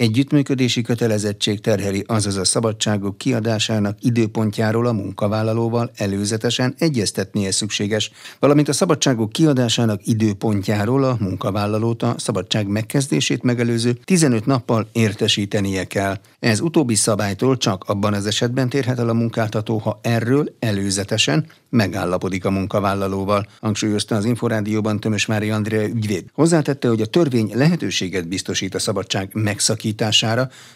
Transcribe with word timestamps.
Együttműködési 0.00 0.82
kötelezettség 0.82 1.60
terheli 1.60 2.04
azaz 2.06 2.36
a 2.36 2.44
szabadságok 2.44 3.18
kiadásának 3.18 3.98
időpontjáról 4.00 4.86
a 4.86 4.92
munkavállalóval 4.92 5.90
előzetesen 5.96 6.74
egyeztetnie 6.78 7.50
szükséges, 7.50 8.10
valamint 8.38 8.68
a 8.68 8.72
szabadságok 8.72 9.32
kiadásának 9.32 10.06
időpontjáról 10.06 11.04
a 11.04 11.16
munkavállalót 11.20 12.02
a 12.02 12.14
szabadság 12.18 12.66
megkezdését 12.66 13.42
megelőző 13.42 13.98
15 14.04 14.46
nappal 14.46 14.88
értesítenie 14.92 15.84
kell. 15.84 16.18
Ez 16.38 16.60
utóbbi 16.60 16.94
szabálytól 16.94 17.56
csak 17.56 17.84
abban 17.84 18.14
az 18.14 18.26
esetben 18.26 18.68
térhet 18.68 18.98
el 18.98 19.08
a 19.08 19.14
munkáltató, 19.14 19.78
ha 19.78 19.98
erről 20.02 20.54
előzetesen 20.58 21.46
megállapodik 21.70 22.44
a 22.44 22.50
munkavállalóval, 22.50 23.46
hangsúlyozta 23.60 24.16
az 24.16 24.24
Inforádióban 24.24 25.00
Tömös 25.00 25.26
Mária 25.26 25.54
Andrea 25.54 25.86
ügyvéd. 25.86 26.24
Hozzátette, 26.32 26.88
hogy 26.88 27.00
a 27.00 27.06
törvény 27.06 27.50
lehetőséget 27.54 28.28
biztosít 28.28 28.74
a 28.74 28.78
szabadság 28.78 29.30
megszakítására, 29.32 29.88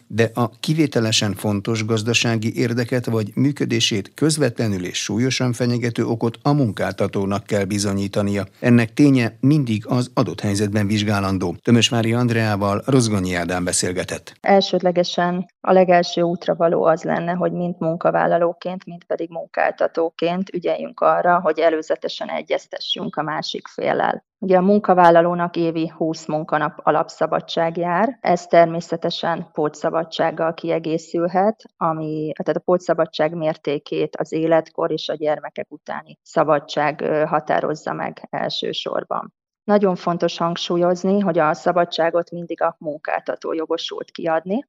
de 0.07 0.31
a 0.35 0.51
kivételesen 0.61 1.35
fontos 1.35 1.85
gazdasági 1.85 2.57
érdeket 2.57 3.07
vagy 3.07 3.31
működését 3.35 4.13
közvetlenül 4.15 4.85
és 4.85 5.03
súlyosan 5.03 5.53
fenyegető 5.53 6.05
okot 6.05 6.39
a 6.43 6.53
munkáltatónak 6.53 7.45
kell 7.45 7.65
bizonyítania. 7.65 8.45
Ennek 8.61 8.95
ténye 8.95 9.37
mindig 9.41 9.85
az 9.87 10.11
adott 10.15 10.41
helyzetben 10.41 10.87
vizsgálandó. 10.87 11.57
Tömös 11.63 11.89
Mária 11.89 12.19
Andreával 12.19 12.83
Rozgonyi 12.87 13.35
Ádám 13.35 13.65
beszélgetett. 13.65 14.35
Elsődlegesen 14.41 15.47
a 15.61 15.73
legelső 15.73 16.21
útra 16.21 16.55
való 16.55 16.85
az 16.85 17.03
lenne, 17.03 17.33
hogy 17.33 17.53
mind 17.53 17.75
munkavállalóként, 17.79 18.85
mind 18.85 19.05
pedig 19.05 19.31
munkáltatóként 19.31 20.51
ügyeljünk 20.55 21.01
arra, 21.01 21.41
hogy 21.41 21.59
előzetesen 21.59 22.29
egyeztessünk 22.29 23.17
a 23.17 23.23
másik 23.23 23.67
féllel. 23.67 24.25
Ugye 24.45 24.57
a 24.57 24.61
munkavállalónak 24.61 25.57
évi 25.57 25.93
20 25.97 26.27
munkanap 26.27 26.81
alapszabadság 26.83 27.77
jár, 27.77 28.19
ez 28.21 28.47
természetesen 28.47 29.51
pótszabadsággal 29.53 30.55
kiegészülhet, 30.55 31.63
ami, 31.77 32.33
tehát 32.37 32.61
a 32.61 32.65
pótszabadság 32.65 33.35
mértékét 33.35 34.17
az 34.17 34.33
életkor 34.33 34.91
és 34.91 35.09
a 35.09 35.15
gyermekek 35.15 35.67
utáni 35.69 36.19
szabadság 36.23 37.01
határozza 37.27 37.93
meg 37.93 38.27
elsősorban. 38.31 39.35
Nagyon 39.65 39.95
fontos 39.95 40.39
hangsúlyozni, 40.39 41.21
hogy 41.21 41.39
a 41.39 41.55
szabadságot 41.55 42.31
mindig 42.31 42.63
a 42.63 42.77
munkáltató 42.79 43.53
jogosult 43.53 44.11
kiadni, 44.11 44.67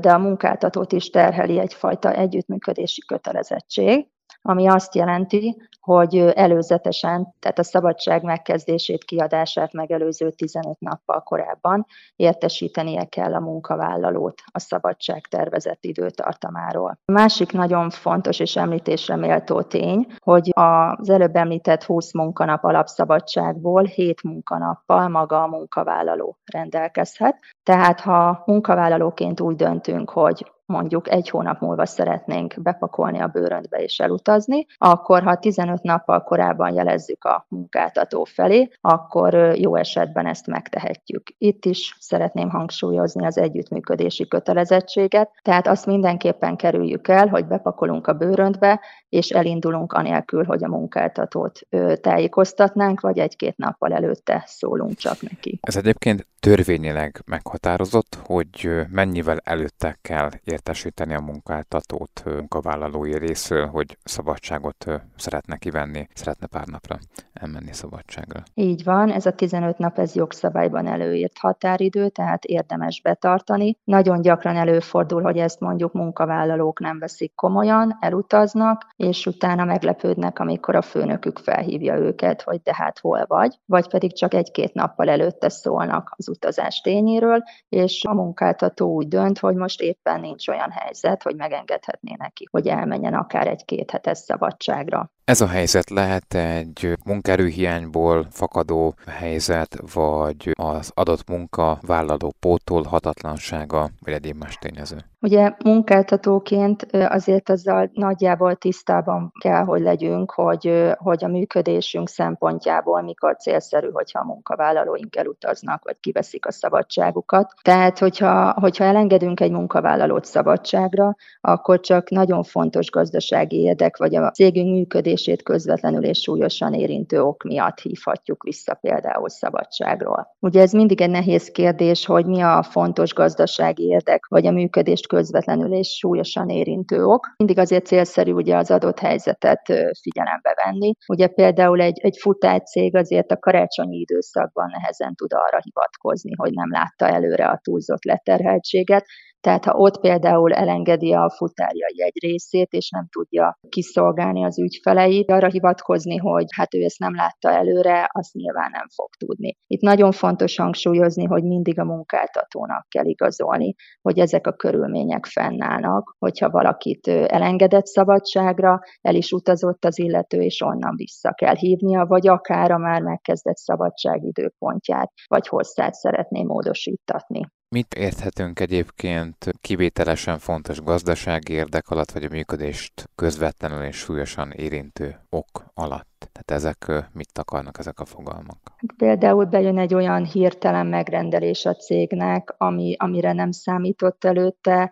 de 0.00 0.12
a 0.12 0.18
munkáltatót 0.18 0.92
is 0.92 1.10
terheli 1.10 1.58
egyfajta 1.58 2.12
együttműködési 2.12 3.00
kötelezettség, 3.00 4.08
ami 4.48 4.68
azt 4.68 4.94
jelenti, 4.94 5.56
hogy 5.80 6.16
előzetesen, 6.16 7.34
tehát 7.38 7.58
a 7.58 7.62
szabadság 7.62 8.22
megkezdését, 8.22 9.04
kiadását 9.04 9.72
megelőző 9.72 10.30
15 10.30 10.80
nappal 10.80 11.22
korábban 11.22 11.86
értesítenie 12.16 13.04
kell 13.04 13.34
a 13.34 13.40
munkavállalót 13.40 14.42
a 14.52 14.58
szabadság 14.58 15.26
tervezett 15.26 15.84
időtartamáról. 15.84 16.98
A 17.04 17.12
másik 17.12 17.52
nagyon 17.52 17.90
fontos 17.90 18.40
és 18.40 18.56
említésre 18.56 19.16
méltó 19.16 19.62
tény, 19.62 20.06
hogy 20.18 20.50
az 20.52 21.10
előbb 21.10 21.36
említett 21.36 21.84
20 21.84 22.12
munkanap 22.12 22.64
alapszabadságból 22.64 23.82
7 23.82 24.22
munkanappal 24.22 25.08
maga 25.08 25.42
a 25.42 25.46
munkavállaló 25.46 26.38
rendelkezhet. 26.52 27.36
Tehát 27.62 28.00
ha 28.00 28.42
munkavállalóként 28.46 29.40
úgy 29.40 29.56
döntünk, 29.56 30.10
hogy 30.10 30.52
mondjuk 30.66 31.10
egy 31.10 31.28
hónap 31.28 31.60
múlva 31.60 31.86
szeretnénk 31.86 32.54
bepakolni 32.62 33.20
a 33.20 33.26
bőröntbe 33.26 33.78
és 33.78 33.98
elutazni, 33.98 34.66
akkor 34.76 35.22
ha 35.22 35.36
15 35.36 35.82
nappal 35.82 36.22
korábban 36.22 36.74
jelezzük 36.74 37.24
a 37.24 37.46
munkáltató 37.48 38.24
felé, 38.24 38.68
akkor 38.80 39.34
jó 39.34 39.76
esetben 39.76 40.26
ezt 40.26 40.46
megtehetjük. 40.46 41.22
Itt 41.38 41.64
is 41.64 41.96
szeretném 42.00 42.50
hangsúlyozni 42.50 43.26
az 43.26 43.38
együttműködési 43.38 44.28
kötelezettséget, 44.28 45.30
tehát 45.42 45.66
azt 45.66 45.86
mindenképpen 45.86 46.56
kerüljük 46.56 47.08
el, 47.08 47.28
hogy 47.28 47.46
bepakolunk 47.46 48.06
a 48.06 48.12
bőröntbe, 48.12 48.80
és 49.14 49.30
elindulunk 49.30 49.92
anélkül, 49.92 50.44
hogy 50.44 50.64
a 50.64 50.68
munkáltatót 50.68 51.60
tájékoztatnánk, 52.00 53.00
vagy 53.00 53.18
egy-két 53.18 53.56
nappal 53.56 53.92
előtte 53.92 54.44
szólunk 54.46 54.96
csak 54.96 55.22
neki. 55.22 55.58
Ez 55.62 55.76
egyébként 55.76 56.26
törvényileg 56.40 57.22
meghatározott, 57.26 58.18
hogy 58.24 58.70
mennyivel 58.90 59.38
előtte 59.44 59.98
kell 60.02 60.30
értesíteni 60.44 61.14
a 61.14 61.20
munkáltatót 61.20 62.22
munkavállalói 62.24 63.18
részről, 63.18 63.66
hogy 63.66 63.98
szabadságot 64.04 64.86
szeretne 65.16 65.56
kivenni, 65.56 66.08
szeretne 66.14 66.46
pár 66.46 66.66
napra 66.66 66.98
elmenni 67.32 67.72
szabadságra. 67.72 68.42
Így 68.54 68.84
van, 68.84 69.10
ez 69.10 69.26
a 69.26 69.32
15 69.32 69.78
nap, 69.78 69.98
ez 69.98 70.14
jogszabályban 70.14 70.86
előírt 70.86 71.38
határidő, 71.38 72.08
tehát 72.08 72.44
érdemes 72.44 73.00
betartani. 73.00 73.76
Nagyon 73.84 74.20
gyakran 74.20 74.56
előfordul, 74.56 75.22
hogy 75.22 75.38
ezt 75.38 75.60
mondjuk 75.60 75.92
munkavállalók 75.92 76.80
nem 76.80 76.98
veszik 76.98 77.34
komolyan, 77.34 77.96
elutaznak, 78.00 78.92
és 79.04 79.26
utána 79.26 79.64
meglepődnek, 79.64 80.38
amikor 80.38 80.74
a 80.74 80.82
főnökük 80.82 81.38
felhívja 81.38 81.96
őket, 81.96 82.42
hogy 82.42 82.60
de 82.62 82.74
hát 82.74 82.98
hol 82.98 83.24
vagy, 83.26 83.58
vagy 83.66 83.88
pedig 83.88 84.12
csak 84.16 84.34
egy-két 84.34 84.74
nappal 84.74 85.08
előtte 85.08 85.48
szólnak 85.48 86.14
az 86.16 86.28
utazás 86.28 86.80
tényéről, 86.80 87.42
és 87.68 88.04
a 88.04 88.14
munkáltató 88.14 88.94
úgy 88.94 89.08
dönt, 89.08 89.38
hogy 89.38 89.54
most 89.54 89.80
éppen 89.80 90.20
nincs 90.20 90.48
olyan 90.48 90.70
helyzet, 90.70 91.22
hogy 91.22 91.36
megengedhetné 91.36 92.14
neki, 92.18 92.48
hogy 92.50 92.66
elmenjen 92.66 93.14
akár 93.14 93.46
egy-két 93.46 93.90
hetes 93.90 94.18
szabadságra. 94.18 95.10
Ez 95.24 95.40
a 95.40 95.46
helyzet 95.46 95.90
lehet 95.90 96.34
egy 96.34 96.92
munkerőhiányból 97.04 98.26
fakadó 98.30 98.94
helyzet, 99.06 99.76
vagy 99.94 100.50
az 100.52 100.90
adott 100.94 101.28
munkavállaló 101.28 102.34
pótolhatatlansága, 102.40 103.88
vagy 104.00 104.12
egyéb 104.12 104.36
más 104.36 104.58
tényező? 104.58 104.96
Ugye 105.20 105.52
munkáltatóként 105.64 106.86
azért 106.92 107.48
azzal 107.48 107.90
nagyjából 107.92 108.54
tisztában 108.54 109.32
kell, 109.40 109.64
hogy 109.64 109.80
legyünk, 109.80 110.30
hogy, 110.30 110.92
hogy 110.96 111.24
a 111.24 111.28
működésünk 111.28 112.08
szempontjából 112.08 113.02
mikor 113.02 113.36
célszerű, 113.36 113.90
hogyha 113.90 114.18
a 114.18 114.24
munkavállalóink 114.24 115.16
elutaznak, 115.16 115.84
vagy 115.84 115.96
kiveszik 116.00 116.46
a 116.46 116.52
szabadságukat. 116.52 117.54
Tehát, 117.62 117.98
hogyha, 117.98 118.52
hogyha 118.60 118.84
elengedünk 118.84 119.40
egy 119.40 119.50
munkavállalót 119.50 120.24
szabadságra, 120.24 121.16
akkor 121.40 121.80
csak 121.80 122.10
nagyon 122.10 122.42
fontos 122.42 122.90
gazdasági 122.90 123.60
érdek, 123.60 123.96
vagy 123.96 124.14
a 124.14 124.30
cégünk 124.30 124.94
működését 125.14 125.42
közvetlenül 125.42 126.04
és 126.04 126.18
súlyosan 126.18 126.74
érintő 126.74 127.20
ok 127.20 127.42
miatt 127.42 127.78
hívhatjuk 127.78 128.42
vissza 128.42 128.74
például 128.74 129.28
szabadságról. 129.28 130.26
Ugye 130.40 130.60
ez 130.60 130.72
mindig 130.72 131.00
egy 131.00 131.10
nehéz 131.10 131.48
kérdés, 131.48 132.06
hogy 132.06 132.26
mi 132.26 132.40
a 132.40 132.62
fontos 132.62 133.14
gazdasági 133.14 133.82
érdek, 133.82 134.26
vagy 134.26 134.46
a 134.46 134.50
működést 134.50 135.06
közvetlenül 135.06 135.72
és 135.72 135.88
súlyosan 135.88 136.48
érintő 136.48 137.04
ok. 137.04 137.26
Mindig 137.36 137.58
azért 137.58 137.86
célszerű 137.86 138.32
ugye 138.32 138.56
az 138.56 138.70
adott 138.70 138.98
helyzetet 138.98 139.62
figyelembe 140.00 140.54
venni. 140.64 140.92
Ugye 141.08 141.26
például 141.26 141.80
egy, 141.80 141.98
egy 141.98 142.16
futárcég 142.20 142.96
azért 142.96 143.30
a 143.30 143.38
karácsonyi 143.38 143.96
időszakban 143.96 144.68
nehezen 144.70 145.14
tud 145.14 145.32
arra 145.32 145.58
hivatkozni, 145.62 146.32
hogy 146.36 146.52
nem 146.52 146.70
látta 146.70 147.14
előre 147.14 147.46
a 147.46 147.60
túlzott 147.62 148.04
leterheltséget, 148.04 149.04
tehát 149.44 149.64
ha 149.64 149.72
ott 149.72 150.00
például 150.00 150.52
elengedi 150.52 151.12
a 151.12 151.30
futárjai 151.36 152.02
egy 152.02 152.22
részét, 152.22 152.72
és 152.72 152.90
nem 152.90 153.06
tudja 153.10 153.58
kiszolgálni 153.68 154.44
az 154.44 154.58
ügyfeleit, 154.58 155.30
arra 155.30 155.48
hivatkozni, 155.48 156.16
hogy 156.16 156.44
hát 156.56 156.74
ő 156.74 156.82
ezt 156.82 156.98
nem 156.98 157.14
látta 157.14 157.50
előre, 157.50 158.08
azt 158.12 158.32
nyilván 158.32 158.70
nem 158.70 158.86
fog 158.94 159.08
tudni. 159.18 159.56
Itt 159.66 159.80
nagyon 159.80 160.12
fontos 160.12 160.56
hangsúlyozni, 160.56 161.24
hogy 161.24 161.42
mindig 161.42 161.78
a 161.78 161.84
munkáltatónak 161.84 162.88
kell 162.88 163.04
igazolni, 163.04 163.74
hogy 164.02 164.18
ezek 164.18 164.46
a 164.46 164.52
körülmények 164.52 165.26
fennállnak, 165.26 166.16
hogyha 166.18 166.50
valakit 166.50 167.08
elengedett 167.08 167.86
szabadságra, 167.86 168.80
el 169.00 169.14
is 169.14 169.32
utazott 169.32 169.84
az 169.84 169.98
illető, 169.98 170.40
és 170.40 170.60
onnan 170.60 170.96
vissza 170.96 171.32
kell 171.32 171.56
hívnia, 171.56 172.04
vagy 172.06 172.28
akár 172.28 172.70
a 172.70 172.78
már 172.78 173.02
megkezdett 173.02 173.56
szabadság 173.56 174.22
időpontját, 174.22 175.12
vagy 175.26 175.48
hosszát 175.48 175.94
szeretné 175.94 176.42
módosítatni. 176.42 177.46
Mit 177.74 177.94
érthetünk 177.94 178.60
egyébként 178.60 179.50
kivételesen 179.60 180.38
fontos 180.38 180.80
gazdasági 180.80 181.52
érdek 181.52 181.88
alatt, 181.88 182.10
vagy 182.10 182.24
a 182.24 182.28
működést 182.30 183.10
közvetlenül 183.14 183.82
és 183.82 183.96
súlyosan 183.96 184.50
érintő 184.50 185.20
ok 185.30 185.64
alatt? 185.74 186.28
Tehát 186.32 186.62
ezek 186.62 187.08
mit 187.12 187.38
akarnak 187.38 187.78
ezek 187.78 188.00
a 188.00 188.04
fogalmak? 188.04 188.58
Például 188.96 189.44
bejön 189.44 189.78
egy 189.78 189.94
olyan 189.94 190.24
hirtelen 190.24 190.86
megrendelés 190.86 191.64
a 191.64 191.74
cégnek, 191.74 192.54
ami, 192.58 192.96
amire 192.98 193.32
nem 193.32 193.50
számított 193.50 194.24
előtte, 194.24 194.90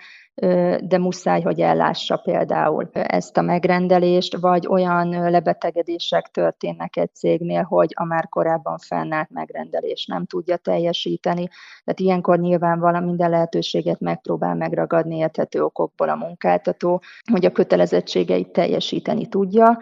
de 0.81 0.99
muszáj, 0.99 1.41
hogy 1.41 1.61
ellássa 1.61 2.17
például 2.17 2.91
ezt 2.93 3.37
a 3.37 3.43
megrendelést, 3.43 4.37
vagy 4.37 4.67
olyan 4.67 5.31
lebetegedések 5.31 6.27
történnek 6.27 6.97
egy 6.97 7.15
cégnél, 7.15 7.63
hogy 7.63 7.93
a 7.95 8.05
már 8.05 8.29
korábban 8.29 8.79
fennállt 8.79 9.31
megrendelés 9.31 10.07
nem 10.07 10.27
tudja 10.27 10.57
teljesíteni. 10.57 11.49
Tehát 11.85 12.01
ilyenkor 12.01 12.39
nyilván 12.39 13.05
minden 13.05 13.31
lehetőséget 13.31 14.01
megpróbál 14.01 14.55
megragadni 14.55 15.17
érthető 15.17 15.63
okokból 15.63 16.09
a 16.09 16.17
munkáltató, 16.17 17.03
hogy 17.33 17.45
a 17.45 17.53
kötelezettségeit 17.53 18.53
teljesíteni 18.53 19.27
tudja. 19.27 19.79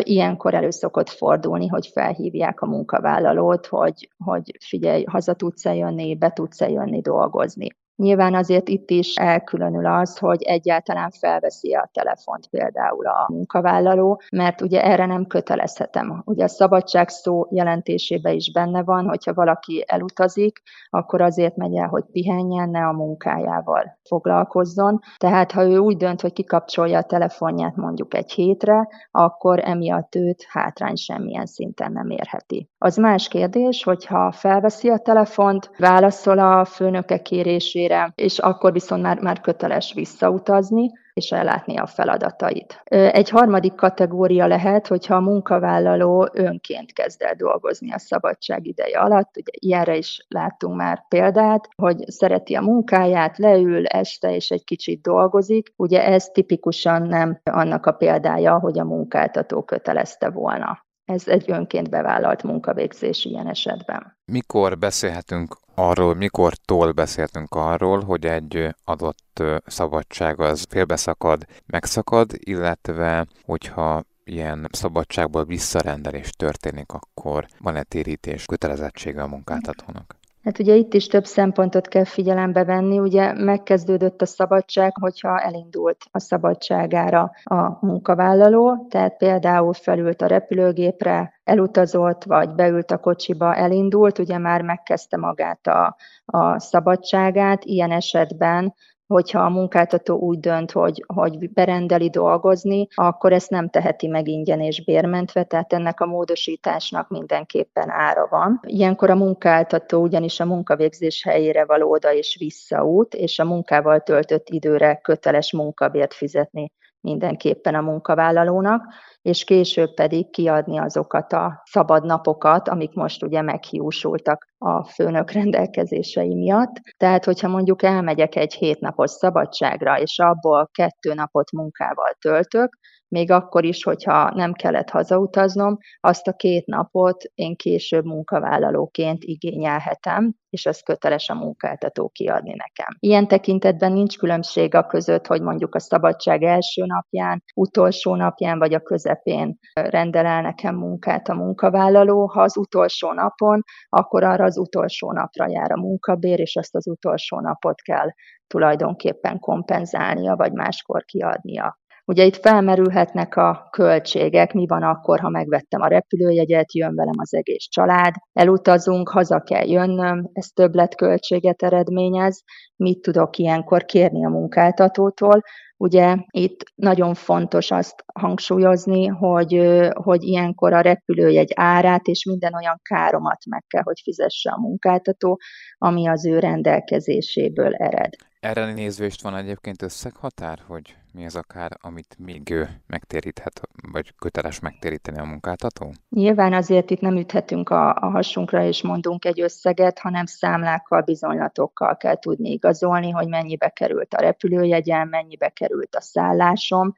Ilyenkor 0.00 0.54
elő 0.54 0.70
szokott 0.70 1.08
fordulni, 1.08 1.66
hogy 1.66 1.86
felhívják 1.86 2.60
a 2.60 2.66
munkavállalót, 2.66 3.66
hogy, 3.66 4.10
hogy 4.24 4.56
figyelj, 4.60 5.04
haza 5.04 5.34
tudsz-e 5.34 5.74
jönni, 5.74 6.16
be 6.16 6.30
tudsz-e 6.30 6.68
jönni 6.68 7.00
dolgozni. 7.00 7.68
Nyilván 7.96 8.34
azért 8.34 8.68
itt 8.68 8.90
is 8.90 9.14
elkülönül 9.14 9.86
az, 9.86 10.18
hogy 10.18 10.42
egyáltalán 10.42 11.10
felveszi 11.10 11.74
a 11.74 11.90
telefont 11.92 12.46
például 12.46 13.06
a 13.06 13.26
munkavállaló, 13.28 14.20
mert 14.30 14.60
ugye 14.60 14.82
erre 14.82 15.06
nem 15.06 15.26
kötelezhetem. 15.26 16.22
Ugye 16.24 16.44
a 16.44 16.48
szabadság 16.48 17.08
szó 17.08 17.46
jelentésében 17.50 18.34
is 18.34 18.52
benne 18.52 18.82
van, 18.82 19.08
hogyha 19.08 19.34
valaki 19.34 19.84
elutazik, 19.86 20.62
akkor 20.90 21.20
azért 21.20 21.56
megy 21.56 21.76
el, 21.76 21.88
hogy 21.88 22.04
pihenjen, 22.12 22.70
ne 22.70 22.86
a 22.86 22.92
munkájával 22.92 23.98
foglalkozzon. 24.02 25.00
Tehát 25.16 25.52
ha 25.52 25.64
ő 25.64 25.78
úgy 25.78 25.96
dönt, 25.96 26.20
hogy 26.20 26.32
kikapcsolja 26.32 26.98
a 26.98 27.02
telefonját 27.02 27.76
mondjuk 27.76 28.14
egy 28.14 28.32
hétre, 28.32 28.88
akkor 29.10 29.60
emiatt 29.64 30.14
őt 30.14 30.46
hátrány 30.48 30.96
semmilyen 30.96 31.46
szinten 31.46 31.92
nem 31.92 32.10
érheti. 32.10 32.68
Az 32.78 32.96
más 32.96 33.28
kérdés, 33.28 33.84
hogyha 33.84 34.32
felveszi 34.32 34.88
a 34.88 34.98
telefont, 34.98 35.70
válaszol 35.78 36.38
a 36.38 36.64
főnöke 36.64 37.22
kérésére, 37.22 37.83
végére, 37.84 38.12
és 38.14 38.38
akkor 38.38 38.72
viszont 38.72 39.02
már, 39.02 39.20
már 39.20 39.40
köteles 39.40 39.92
visszautazni, 39.94 40.90
és 41.12 41.32
ellátni 41.32 41.76
a 41.76 41.86
feladatait. 41.86 42.80
Egy 42.84 43.30
harmadik 43.30 43.74
kategória 43.74 44.46
lehet, 44.46 44.86
hogyha 44.86 45.14
a 45.14 45.20
munkavállaló 45.20 46.28
önként 46.32 46.92
kezd 46.92 47.22
el 47.22 47.34
dolgozni 47.34 47.92
a 47.92 47.98
szabadság 47.98 48.66
ideje 48.66 48.98
alatt. 48.98 49.36
Ugye 49.36 49.52
ilyenre 49.58 49.96
is 49.96 50.26
láttunk 50.28 50.76
már 50.76 51.04
példát, 51.08 51.68
hogy 51.76 52.04
szereti 52.06 52.54
a 52.54 52.60
munkáját, 52.60 53.38
leül 53.38 53.86
este 53.86 54.34
és 54.34 54.50
egy 54.50 54.64
kicsit 54.64 55.00
dolgozik. 55.00 55.72
Ugye 55.76 56.04
ez 56.06 56.28
tipikusan 56.28 57.02
nem 57.02 57.40
annak 57.50 57.86
a 57.86 57.92
példája, 57.92 58.58
hogy 58.58 58.78
a 58.78 58.84
munkáltató 58.84 59.62
kötelezte 59.62 60.30
volna. 60.30 60.83
Ez 61.04 61.28
egy 61.28 61.50
önként 61.50 61.90
bevállalt 61.90 62.42
munkavégzés 62.42 63.24
ilyen 63.24 63.48
esetben. 63.48 64.16
Mikor 64.24 64.78
beszélhetünk 64.78 65.56
arról, 65.74 66.14
mikortól 66.14 66.92
beszéltünk 66.92 67.54
arról, 67.54 68.00
hogy 68.00 68.26
egy 68.26 68.74
adott 68.84 69.42
szabadság 69.66 70.40
az 70.40 70.66
félbeszakad, 70.68 71.46
megszakad, 71.66 72.30
illetve 72.34 73.26
hogyha 73.44 74.02
ilyen 74.24 74.68
szabadságból 74.72 75.44
visszarendelés 75.44 76.30
történik, 76.30 76.92
akkor 76.92 77.46
van-e 77.58 77.82
térítés 77.82 78.44
kötelezettsége 78.44 79.22
a 79.22 79.26
munkáltatónak? 79.26 80.16
Hát 80.44 80.58
ugye 80.58 80.74
itt 80.74 80.94
is 80.94 81.06
több 81.06 81.24
szempontot 81.24 81.88
kell 81.88 82.04
figyelembe 82.04 82.64
venni. 82.64 82.98
Ugye 82.98 83.32
megkezdődött 83.32 84.22
a 84.22 84.26
szabadság, 84.26 84.92
hogyha 85.00 85.40
elindult 85.40 85.96
a 86.10 86.18
szabadságára 86.18 87.30
a 87.44 87.86
munkavállaló, 87.86 88.86
tehát 88.90 89.16
például 89.16 89.72
felült 89.72 90.22
a 90.22 90.26
repülőgépre, 90.26 91.32
elutazott, 91.44 92.24
vagy 92.24 92.54
beült 92.54 92.90
a 92.90 92.98
kocsiba, 92.98 93.54
elindult, 93.54 94.18
ugye 94.18 94.38
már 94.38 94.62
megkezdte 94.62 95.16
magát 95.16 95.66
a, 95.66 95.96
a 96.24 96.58
szabadságát. 96.58 97.64
Ilyen 97.64 97.90
esetben 97.90 98.74
hogyha 99.14 99.40
a 99.40 99.48
munkáltató 99.48 100.18
úgy 100.18 100.40
dönt, 100.40 100.70
hogy, 100.70 101.04
hogy 101.06 101.50
berendeli 101.50 102.10
dolgozni, 102.10 102.86
akkor 102.94 103.32
ezt 103.32 103.50
nem 103.50 103.68
teheti 103.68 104.06
meg 104.06 104.28
ingyen 104.28 104.60
és 104.60 104.84
bérmentve, 104.84 105.44
tehát 105.44 105.72
ennek 105.72 106.00
a 106.00 106.06
módosításnak 106.06 107.08
mindenképpen 107.08 107.90
ára 107.90 108.26
van. 108.30 108.60
Ilyenkor 108.66 109.10
a 109.10 109.14
munkáltató 109.14 110.02
ugyanis 110.02 110.40
a 110.40 110.44
munkavégzés 110.44 111.22
helyére 111.22 111.64
való 111.64 111.90
oda 111.90 112.12
és 112.12 112.36
visszaút, 112.38 113.14
és 113.14 113.38
a 113.38 113.44
munkával 113.44 114.00
töltött 114.00 114.48
időre 114.48 115.00
köteles 115.02 115.52
munkabért 115.52 116.14
fizetni 116.14 116.72
mindenképpen 117.04 117.74
a 117.74 117.80
munkavállalónak, 117.80 118.82
és 119.22 119.44
később 119.44 119.94
pedig 119.94 120.30
kiadni 120.30 120.78
azokat 120.78 121.32
a 121.32 121.62
szabad 121.64 122.04
napokat, 122.04 122.68
amik 122.68 122.94
most 122.94 123.22
ugye 123.22 123.42
meghiúsultak 123.42 124.46
a 124.58 124.84
főnök 124.84 125.30
rendelkezései 125.30 126.34
miatt. 126.34 126.72
Tehát, 126.96 127.24
hogyha 127.24 127.48
mondjuk 127.48 127.82
elmegyek 127.82 128.36
egy 128.36 128.54
hétnapos 128.54 129.10
szabadságra, 129.10 130.00
és 130.00 130.18
abból 130.18 130.68
kettő 130.72 131.14
napot 131.14 131.52
munkával 131.52 132.16
töltök, 132.20 132.78
még 133.14 133.30
akkor 133.30 133.64
is, 133.64 133.84
hogyha 133.84 134.30
nem 134.34 134.52
kellett 134.52 134.90
hazautaznom, 134.90 135.78
azt 136.00 136.26
a 136.26 136.32
két 136.32 136.66
napot 136.66 137.22
én 137.34 137.56
később 137.56 138.04
munkavállalóként 138.04 139.24
igényelhetem, 139.24 140.34
és 140.50 140.66
ez 140.66 140.80
köteles 140.80 141.28
a 141.28 141.34
munkáltató 141.34 142.08
kiadni 142.08 142.54
nekem. 142.56 142.96
Ilyen 142.98 143.28
tekintetben 143.28 143.92
nincs 143.92 144.18
különbség 144.18 144.74
a 144.74 144.86
között, 144.86 145.26
hogy 145.26 145.42
mondjuk 145.42 145.74
a 145.74 145.80
szabadság 145.80 146.42
első 146.42 146.84
napján, 146.84 147.42
utolsó 147.54 148.14
napján 148.14 148.58
vagy 148.58 148.74
a 148.74 148.80
közepén 148.80 149.58
rendel 149.72 150.26
el 150.26 150.42
nekem 150.42 150.76
munkát 150.76 151.28
a 151.28 151.34
munkavállaló. 151.34 152.26
Ha 152.26 152.42
az 152.42 152.56
utolsó 152.56 153.12
napon, 153.12 153.62
akkor 153.88 154.24
arra 154.24 154.44
az 154.44 154.58
utolsó 154.58 155.12
napra 155.12 155.48
jár 155.48 155.72
a 155.72 155.80
munkabér, 155.80 156.40
és 156.40 156.56
azt 156.56 156.74
az 156.74 156.86
utolsó 156.86 157.40
napot 157.40 157.80
kell 157.80 158.08
tulajdonképpen 158.46 159.38
kompenzálnia, 159.38 160.36
vagy 160.36 160.52
máskor 160.52 161.04
kiadnia. 161.04 161.78
Ugye 162.06 162.24
itt 162.24 162.36
felmerülhetnek 162.36 163.36
a 163.36 163.68
költségek, 163.70 164.52
mi 164.52 164.66
van 164.66 164.82
akkor, 164.82 165.20
ha 165.20 165.28
megvettem 165.28 165.80
a 165.80 165.86
repülőjegyet, 165.86 166.74
jön 166.74 166.94
velem 166.94 167.14
az 167.16 167.34
egész 167.34 167.64
család, 167.68 168.14
elutazunk, 168.32 169.08
haza 169.08 169.40
kell 169.40 169.68
jönnöm, 169.68 170.30
ez 170.32 170.46
többletköltséget 170.46 171.62
eredményez, 171.62 172.42
mit 172.76 173.00
tudok 173.00 173.36
ilyenkor 173.38 173.84
kérni 173.84 174.24
a 174.24 174.28
munkáltatótól, 174.28 175.42
Ugye 175.76 176.16
itt 176.30 176.64
nagyon 176.74 177.14
fontos 177.14 177.70
azt 177.70 178.04
hangsúlyozni, 178.14 179.06
hogy, 179.06 179.80
hogy 179.92 180.22
ilyenkor 180.22 180.72
a 180.72 180.80
repülőjegy 180.80 181.52
árát 181.54 182.06
és 182.06 182.24
minden 182.24 182.54
olyan 182.54 182.80
káromat 182.82 183.44
meg 183.50 183.64
kell, 183.68 183.82
hogy 183.82 184.00
fizesse 184.02 184.50
a 184.50 184.60
munkáltató, 184.60 185.40
ami 185.78 186.08
az 186.08 186.26
ő 186.26 186.38
rendelkezéséből 186.38 187.74
ered. 187.74 188.12
Erre 188.44 188.72
nézvést 188.72 189.22
van 189.22 189.36
egyébként 189.36 189.82
összeghatár, 189.82 190.58
hogy 190.66 190.96
mi 191.12 191.24
az 191.24 191.36
akár, 191.36 191.76
amit 191.80 192.16
még 192.18 192.54
megtéríthet, 192.86 193.60
vagy 193.92 194.14
köteles 194.18 194.60
megtéríteni 194.60 195.18
a 195.18 195.24
munkáltató? 195.24 195.92
Nyilván 196.08 196.52
azért 196.52 196.90
itt 196.90 197.00
nem 197.00 197.16
üthetünk 197.16 197.70
a, 197.70 197.94
a 197.94 198.10
hasunkra 198.10 198.64
és 198.64 198.82
mondunk 198.82 199.24
egy 199.24 199.40
összeget, 199.40 199.98
hanem 199.98 200.26
számlákkal, 200.26 201.00
bizonylatokkal 201.00 201.96
kell 201.96 202.18
tudni 202.18 202.50
igazolni, 202.50 203.10
hogy 203.10 203.28
mennyibe 203.28 203.68
került 203.68 204.14
a 204.14 204.20
repülőjegyem, 204.20 205.08
mennyibe 205.08 205.48
került 205.48 205.94
a 205.94 206.00
szállásom. 206.00 206.94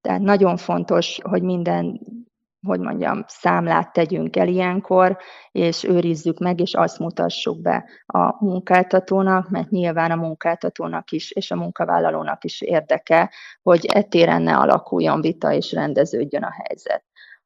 Tehát 0.00 0.20
nagyon 0.20 0.56
fontos, 0.56 1.18
hogy 1.22 1.42
minden 1.42 2.00
hogy 2.66 2.80
mondjam, 2.80 3.24
számlát 3.26 3.92
tegyünk 3.92 4.36
el 4.36 4.48
ilyenkor, 4.48 5.18
és 5.52 5.84
őrizzük 5.84 6.38
meg, 6.38 6.60
és 6.60 6.74
azt 6.74 6.98
mutassuk 6.98 7.60
be 7.60 7.84
a 8.06 8.44
munkáltatónak, 8.44 9.48
mert 9.48 9.70
nyilván 9.70 10.10
a 10.10 10.16
munkáltatónak 10.16 11.10
is, 11.10 11.30
és 11.30 11.50
a 11.50 11.56
munkavállalónak 11.56 12.44
is 12.44 12.60
érdeke, 12.60 13.32
hogy 13.62 13.86
etéren 13.86 14.42
ne 14.42 14.56
alakuljon 14.56 15.20
vita, 15.20 15.52
és 15.52 15.72
rendeződjön 15.72 16.42
a 16.42 16.54
helyzet. 16.64 17.04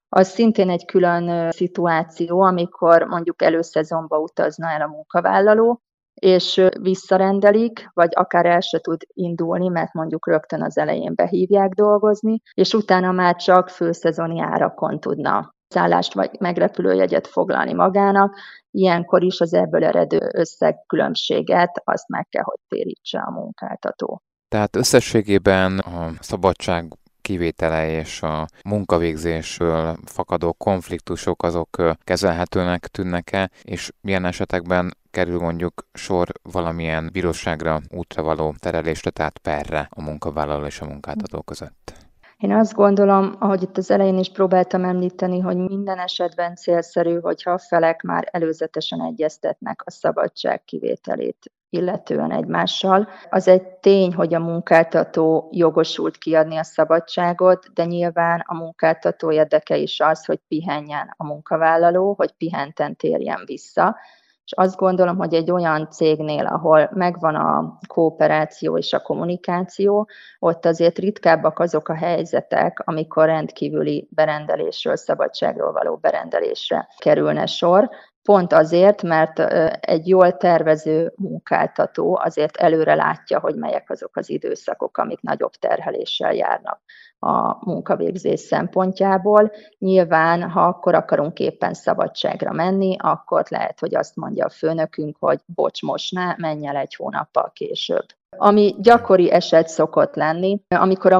Az 0.08 0.28
szintén 0.28 0.70
egy 0.70 0.84
külön 0.84 1.50
szituáció, 1.50 2.40
amikor 2.40 3.02
mondjuk 3.02 3.42
előszezonba 3.42 4.18
utazna 4.18 4.70
el 4.70 4.82
a 4.82 4.86
munkavállaló, 4.86 5.80
és 6.20 6.66
visszarendelik, 6.80 7.90
vagy 7.92 8.10
akár 8.12 8.46
el 8.46 8.60
se 8.60 8.78
tud 8.78 9.00
indulni, 9.12 9.68
mert 9.68 9.92
mondjuk 9.92 10.26
rögtön 10.26 10.62
az 10.62 10.78
elején 10.78 11.14
behívják 11.14 11.72
dolgozni, 11.72 12.40
és 12.54 12.74
utána 12.74 13.12
már 13.12 13.36
csak 13.36 13.68
főszezoni 13.68 14.40
árakon 14.40 15.00
tudna 15.00 15.54
szállást 15.68 16.14
vagy 16.14 16.30
megrepülőjegyet 16.38 17.26
foglalni 17.26 17.72
magának, 17.72 18.36
ilyenkor 18.70 19.22
is 19.22 19.40
az 19.40 19.54
ebből 19.54 19.84
eredő 19.84 20.30
összegkülönbséget 20.34 21.80
azt 21.84 22.08
meg 22.08 22.26
kell, 22.28 22.42
hogy 22.42 22.58
térítse 22.68 23.18
a 23.18 23.30
munkáltató. 23.30 24.22
Tehát 24.48 24.76
összességében 24.76 25.78
a 25.78 26.10
szabadság 26.20 26.92
kivétele 27.26 27.90
és 27.90 28.22
a 28.22 28.46
munkavégzésről 28.64 29.96
fakadó 30.04 30.52
konfliktusok 30.52 31.42
azok 31.42 31.82
kezelhetőnek 32.04 32.86
tűnnek-e, 32.86 33.50
és 33.62 33.92
milyen 34.00 34.24
esetekben 34.24 34.96
kerül 35.10 35.40
mondjuk 35.40 35.86
sor 35.92 36.28
valamilyen 36.42 37.08
bíróságra 37.12 37.80
útra 37.90 38.22
való 38.22 38.54
terelésre, 38.58 39.10
tehát 39.10 39.38
perre 39.38 39.88
a 39.90 40.02
munkavállaló 40.02 40.66
és 40.66 40.80
a 40.80 40.86
munkáltató 40.86 41.40
között? 41.40 41.92
Én 42.38 42.52
azt 42.52 42.74
gondolom, 42.74 43.36
ahogy 43.38 43.62
itt 43.62 43.76
az 43.76 43.90
elején 43.90 44.18
is 44.18 44.30
próbáltam 44.32 44.84
említeni, 44.84 45.40
hogy 45.40 45.56
minden 45.56 45.98
esetben 45.98 46.56
célszerű, 46.56 47.18
hogyha 47.20 47.50
a 47.50 47.58
felek 47.58 48.02
már 48.02 48.28
előzetesen 48.30 49.02
egyeztetnek 49.02 49.82
a 49.84 49.90
szabadság 49.90 50.64
kivételét 50.64 51.50
illetően 51.76 52.32
egymással. 52.32 53.08
Az 53.30 53.48
egy 53.48 53.62
tény, 53.62 54.14
hogy 54.14 54.34
a 54.34 54.38
munkáltató 54.38 55.48
jogosult 55.52 56.16
kiadni 56.16 56.56
a 56.56 56.62
szabadságot, 56.62 57.72
de 57.74 57.84
nyilván 57.84 58.44
a 58.46 58.54
munkáltató 58.54 59.30
érdeke 59.32 59.76
is 59.76 60.00
az, 60.00 60.24
hogy 60.24 60.40
pihenjen 60.48 61.14
a 61.16 61.24
munkavállaló, 61.24 62.14
hogy 62.16 62.32
pihenten 62.32 62.96
térjen 62.96 63.42
vissza. 63.46 63.96
És 64.44 64.52
azt 64.52 64.76
gondolom, 64.76 65.16
hogy 65.16 65.34
egy 65.34 65.50
olyan 65.50 65.90
cégnél, 65.90 66.46
ahol 66.46 66.90
megvan 66.94 67.34
a 67.34 67.78
kooperáció 67.86 68.78
és 68.78 68.92
a 68.92 69.00
kommunikáció, 69.00 70.08
ott 70.38 70.66
azért 70.66 70.98
ritkábbak 70.98 71.58
azok 71.58 71.88
a 71.88 71.94
helyzetek, 71.94 72.82
amikor 72.84 73.24
rendkívüli 73.24 74.08
berendelésről, 74.10 74.96
szabadságról 74.96 75.72
való 75.72 75.96
berendelésre 75.96 76.88
kerülne 76.98 77.46
sor. 77.46 77.90
Pont 78.26 78.52
azért, 78.52 79.02
mert 79.02 79.38
egy 79.80 80.08
jól 80.08 80.36
tervező 80.36 81.12
munkáltató 81.16 82.18
azért 82.22 82.56
előre 82.56 82.94
látja, 82.94 83.40
hogy 83.40 83.54
melyek 83.54 83.90
azok 83.90 84.16
az 84.16 84.30
időszakok, 84.30 84.98
amik 84.98 85.20
nagyobb 85.20 85.50
terheléssel 85.50 86.34
járnak 86.34 86.80
a 87.18 87.66
munkavégzés 87.70 88.40
szempontjából. 88.40 89.52
Nyilván, 89.78 90.50
ha 90.50 90.60
akkor 90.60 90.94
akarunk 90.94 91.38
éppen 91.38 91.74
szabadságra 91.74 92.52
menni, 92.52 92.96
akkor 92.98 93.44
lehet, 93.48 93.80
hogy 93.80 93.94
azt 93.94 94.16
mondja 94.16 94.44
a 94.44 94.50
főnökünk, 94.50 95.16
hogy 95.20 95.40
bocs, 95.46 95.82
most 95.82 96.12
ne, 96.12 96.34
menj 96.36 96.66
el 96.66 96.76
egy 96.76 96.94
hónappal 96.94 97.50
később. 97.54 98.06
Ami 98.36 98.74
gyakori 98.78 99.30
eset 99.30 99.68
szokott 99.68 100.14
lenni, 100.14 100.60
amikor 100.68 101.12
a 101.12 101.18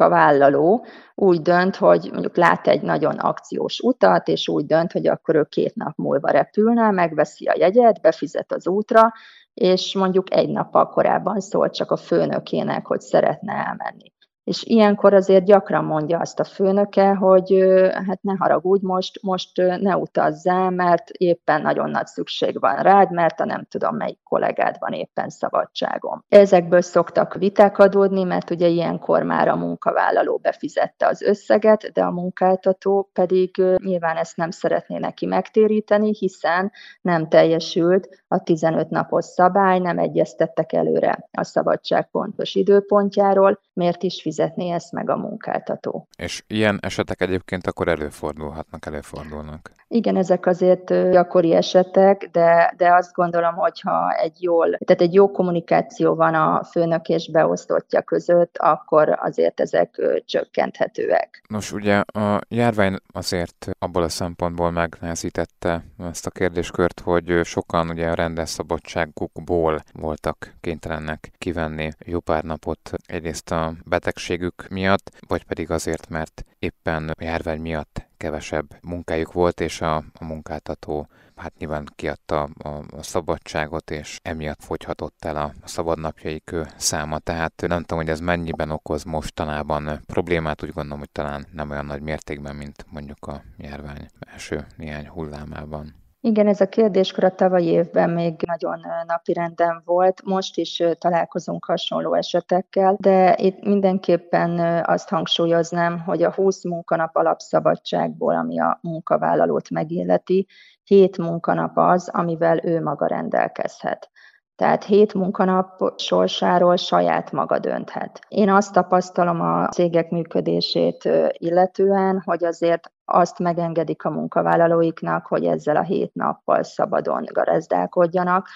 munkavállaló 0.00 0.86
úgy 1.14 1.42
dönt, 1.42 1.76
hogy 1.76 2.08
mondjuk 2.12 2.36
lát 2.36 2.66
egy 2.66 2.82
nagyon 2.82 3.18
akciós 3.18 3.80
utat, 3.80 4.28
és 4.28 4.48
úgy 4.48 4.66
dönt, 4.66 4.92
hogy 4.92 5.06
akkor 5.06 5.34
ő 5.34 5.44
két 5.44 5.74
nap 5.74 5.96
múlva 5.96 6.30
repülne, 6.30 6.90
megveszi 6.90 7.46
a 7.46 7.54
jegyet, 7.58 8.00
befizet 8.00 8.52
az 8.52 8.68
útra, 8.68 9.12
és 9.54 9.94
mondjuk 9.94 10.34
egy 10.34 10.48
nappal 10.48 10.88
korábban 10.88 11.40
szól 11.40 11.70
csak 11.70 11.90
a 11.90 11.96
főnökének, 11.96 12.86
hogy 12.86 13.00
szeretne 13.00 13.52
elmenni. 13.52 14.12
És 14.50 14.62
ilyenkor 14.64 15.14
azért 15.14 15.44
gyakran 15.44 15.84
mondja 15.84 16.18
azt 16.18 16.40
a 16.40 16.44
főnöke, 16.44 17.14
hogy 17.14 17.64
hát 18.06 18.22
ne 18.22 18.34
haragudj, 18.38 18.86
most, 18.86 19.22
most 19.22 19.56
ne 19.56 19.96
utazzál, 19.96 20.70
mert 20.70 21.10
éppen 21.10 21.62
nagyon 21.62 21.90
nagy 21.90 22.06
szükség 22.06 22.60
van 22.60 22.76
rád, 22.76 23.12
mert 23.12 23.40
a 23.40 23.44
nem 23.44 23.66
tudom 23.68 23.96
melyik 23.96 24.18
kollégád 24.22 24.76
van 24.78 24.92
éppen 24.92 25.28
szabadságon. 25.28 26.24
Ezekből 26.28 26.80
szoktak 26.80 27.34
viták 27.34 27.78
adódni, 27.78 28.22
mert 28.22 28.50
ugye 28.50 28.66
ilyenkor 28.66 29.22
már 29.22 29.48
a 29.48 29.56
munkavállaló 29.56 30.38
befizette 30.42 31.06
az 31.06 31.22
összeget, 31.22 31.90
de 31.92 32.02
a 32.02 32.10
munkáltató 32.10 33.10
pedig 33.12 33.56
nyilván 33.84 34.16
ezt 34.16 34.36
nem 34.36 34.50
szeretné 34.50 34.98
neki 34.98 35.26
megtéríteni, 35.26 36.14
hiszen 36.18 36.72
nem 37.00 37.28
teljesült 37.28 38.08
a 38.28 38.42
15 38.42 38.90
napos 38.90 39.24
szabály, 39.24 39.78
nem 39.78 39.98
egyeztettek 39.98 40.72
előre 40.72 41.28
a 41.32 41.44
szabadság 41.44 42.10
pontos 42.10 42.54
időpontjáról, 42.54 43.60
miért 43.72 44.02
is 44.02 44.22
fizetné 44.40 44.70
ezt 44.70 44.92
meg 44.92 45.10
a 45.10 45.16
munkáltató. 45.16 46.06
És 46.16 46.42
ilyen 46.46 46.78
esetek 46.82 47.20
egyébként 47.20 47.66
akkor 47.66 47.88
előfordulhatnak, 47.88 48.86
előfordulnak? 48.86 49.70
Igen, 49.92 50.16
ezek 50.16 50.46
azért 50.46 51.10
gyakori 51.10 51.54
esetek, 51.54 52.28
de, 52.32 52.74
de 52.76 52.94
azt 52.94 53.12
gondolom, 53.12 53.54
hogy 53.54 53.80
ha 53.80 54.12
egy 54.12 54.42
jól, 54.42 54.78
tehát 54.84 55.02
egy 55.02 55.14
jó 55.14 55.30
kommunikáció 55.30 56.14
van 56.14 56.34
a 56.34 56.64
főnök 56.64 57.08
és 57.08 57.30
beosztottja 57.30 58.02
között, 58.02 58.56
akkor 58.58 59.18
azért 59.20 59.60
ezek 59.60 60.00
csökkenthetőek. 60.24 61.42
Nos, 61.48 61.72
ugye 61.72 62.00
a 62.00 62.40
járvány 62.48 62.96
azért 63.12 63.70
abból 63.78 64.02
a 64.02 64.08
szempontból 64.08 64.70
megnehezítette 64.70 65.84
ezt 65.98 66.26
a 66.26 66.30
kérdéskört, 66.30 67.00
hogy 67.00 67.40
sokan 67.44 67.88
ugye 67.88 68.08
a 68.08 68.14
rendes 68.14 68.48
szabadságukból 68.48 69.82
voltak 69.92 70.54
kénytelenek 70.60 71.30
kivenni 71.38 71.90
jó 72.06 72.20
pár 72.20 72.42
napot 72.42 72.90
egyrészt 73.06 73.50
a 73.50 73.72
betegségük 73.84 74.66
miatt, 74.68 75.10
vagy 75.28 75.44
pedig 75.44 75.70
azért, 75.70 76.08
mert 76.08 76.44
éppen 76.58 77.08
a 77.08 77.24
járvány 77.24 77.60
miatt 77.60 78.08
kevesebb 78.20 78.76
munkájuk 78.82 79.32
volt, 79.32 79.60
és 79.60 79.80
a, 79.80 79.96
a 79.96 80.24
munkáltató 80.24 81.08
hát 81.36 81.58
nyilván 81.58 81.86
kiadta 81.94 82.42
a, 82.42 82.68
a 82.68 83.02
szabadságot, 83.02 83.90
és 83.90 84.20
emiatt 84.22 84.62
fogyhatott 84.62 85.24
el 85.24 85.36
a, 85.36 85.52
szabadnapjaik 85.64 86.54
száma. 86.76 87.18
Tehát 87.18 87.64
nem 87.66 87.80
tudom, 87.80 87.98
hogy 87.98 88.08
ez 88.08 88.20
mennyiben 88.20 88.70
okoz 88.70 89.04
mostanában 89.04 90.00
problémát, 90.06 90.62
úgy 90.62 90.72
gondolom, 90.72 90.98
hogy 90.98 91.10
talán 91.10 91.46
nem 91.52 91.70
olyan 91.70 91.86
nagy 91.86 92.02
mértékben, 92.02 92.56
mint 92.56 92.86
mondjuk 92.90 93.26
a 93.26 93.42
járvány 93.56 94.06
első 94.18 94.66
néhány 94.76 95.08
hullámában. 95.08 95.94
Igen, 96.22 96.46
ez 96.46 96.60
a 96.60 96.68
kérdéskör 96.68 97.24
a 97.24 97.34
tavalyi 97.34 97.66
évben 97.66 98.10
még 98.10 98.42
nagyon 98.46 98.80
napirenden 99.06 99.82
volt, 99.84 100.22
most 100.24 100.56
is 100.56 100.82
találkozunk 100.98 101.64
hasonló 101.64 102.14
esetekkel, 102.14 102.96
de 102.98 103.36
itt 103.38 103.64
mindenképpen 103.64 104.58
azt 104.84 105.08
hangsúlyoznám, 105.08 105.98
hogy 105.98 106.22
a 106.22 106.32
20 106.32 106.64
munkanap 106.64 107.16
alapszabadságból, 107.16 108.34
ami 108.34 108.60
a 108.60 108.78
munkavállalót 108.82 109.70
megilleti, 109.70 110.46
7 110.84 111.18
munkanap 111.18 111.76
az, 111.76 112.08
amivel 112.08 112.64
ő 112.64 112.82
maga 112.82 113.06
rendelkezhet. 113.06 114.10
Tehát 114.56 114.84
hét 114.84 115.14
munkanap 115.14 116.00
sorsáról 116.00 116.76
saját 116.76 117.32
maga 117.32 117.58
dönthet. 117.58 118.20
Én 118.28 118.50
azt 118.50 118.72
tapasztalom 118.72 119.40
a 119.40 119.68
cégek 119.68 120.10
működését 120.10 121.08
illetően, 121.32 122.22
hogy 122.24 122.44
azért 122.44 122.92
azt 123.10 123.38
megengedik 123.38 124.04
a 124.04 124.10
munkavállalóiknak, 124.10 125.26
hogy 125.26 125.44
ezzel 125.44 125.76
a 125.76 125.82
hét 125.82 126.14
nappal 126.14 126.62
szabadon 126.62 127.24
gazdálkodjanak, 127.32 128.48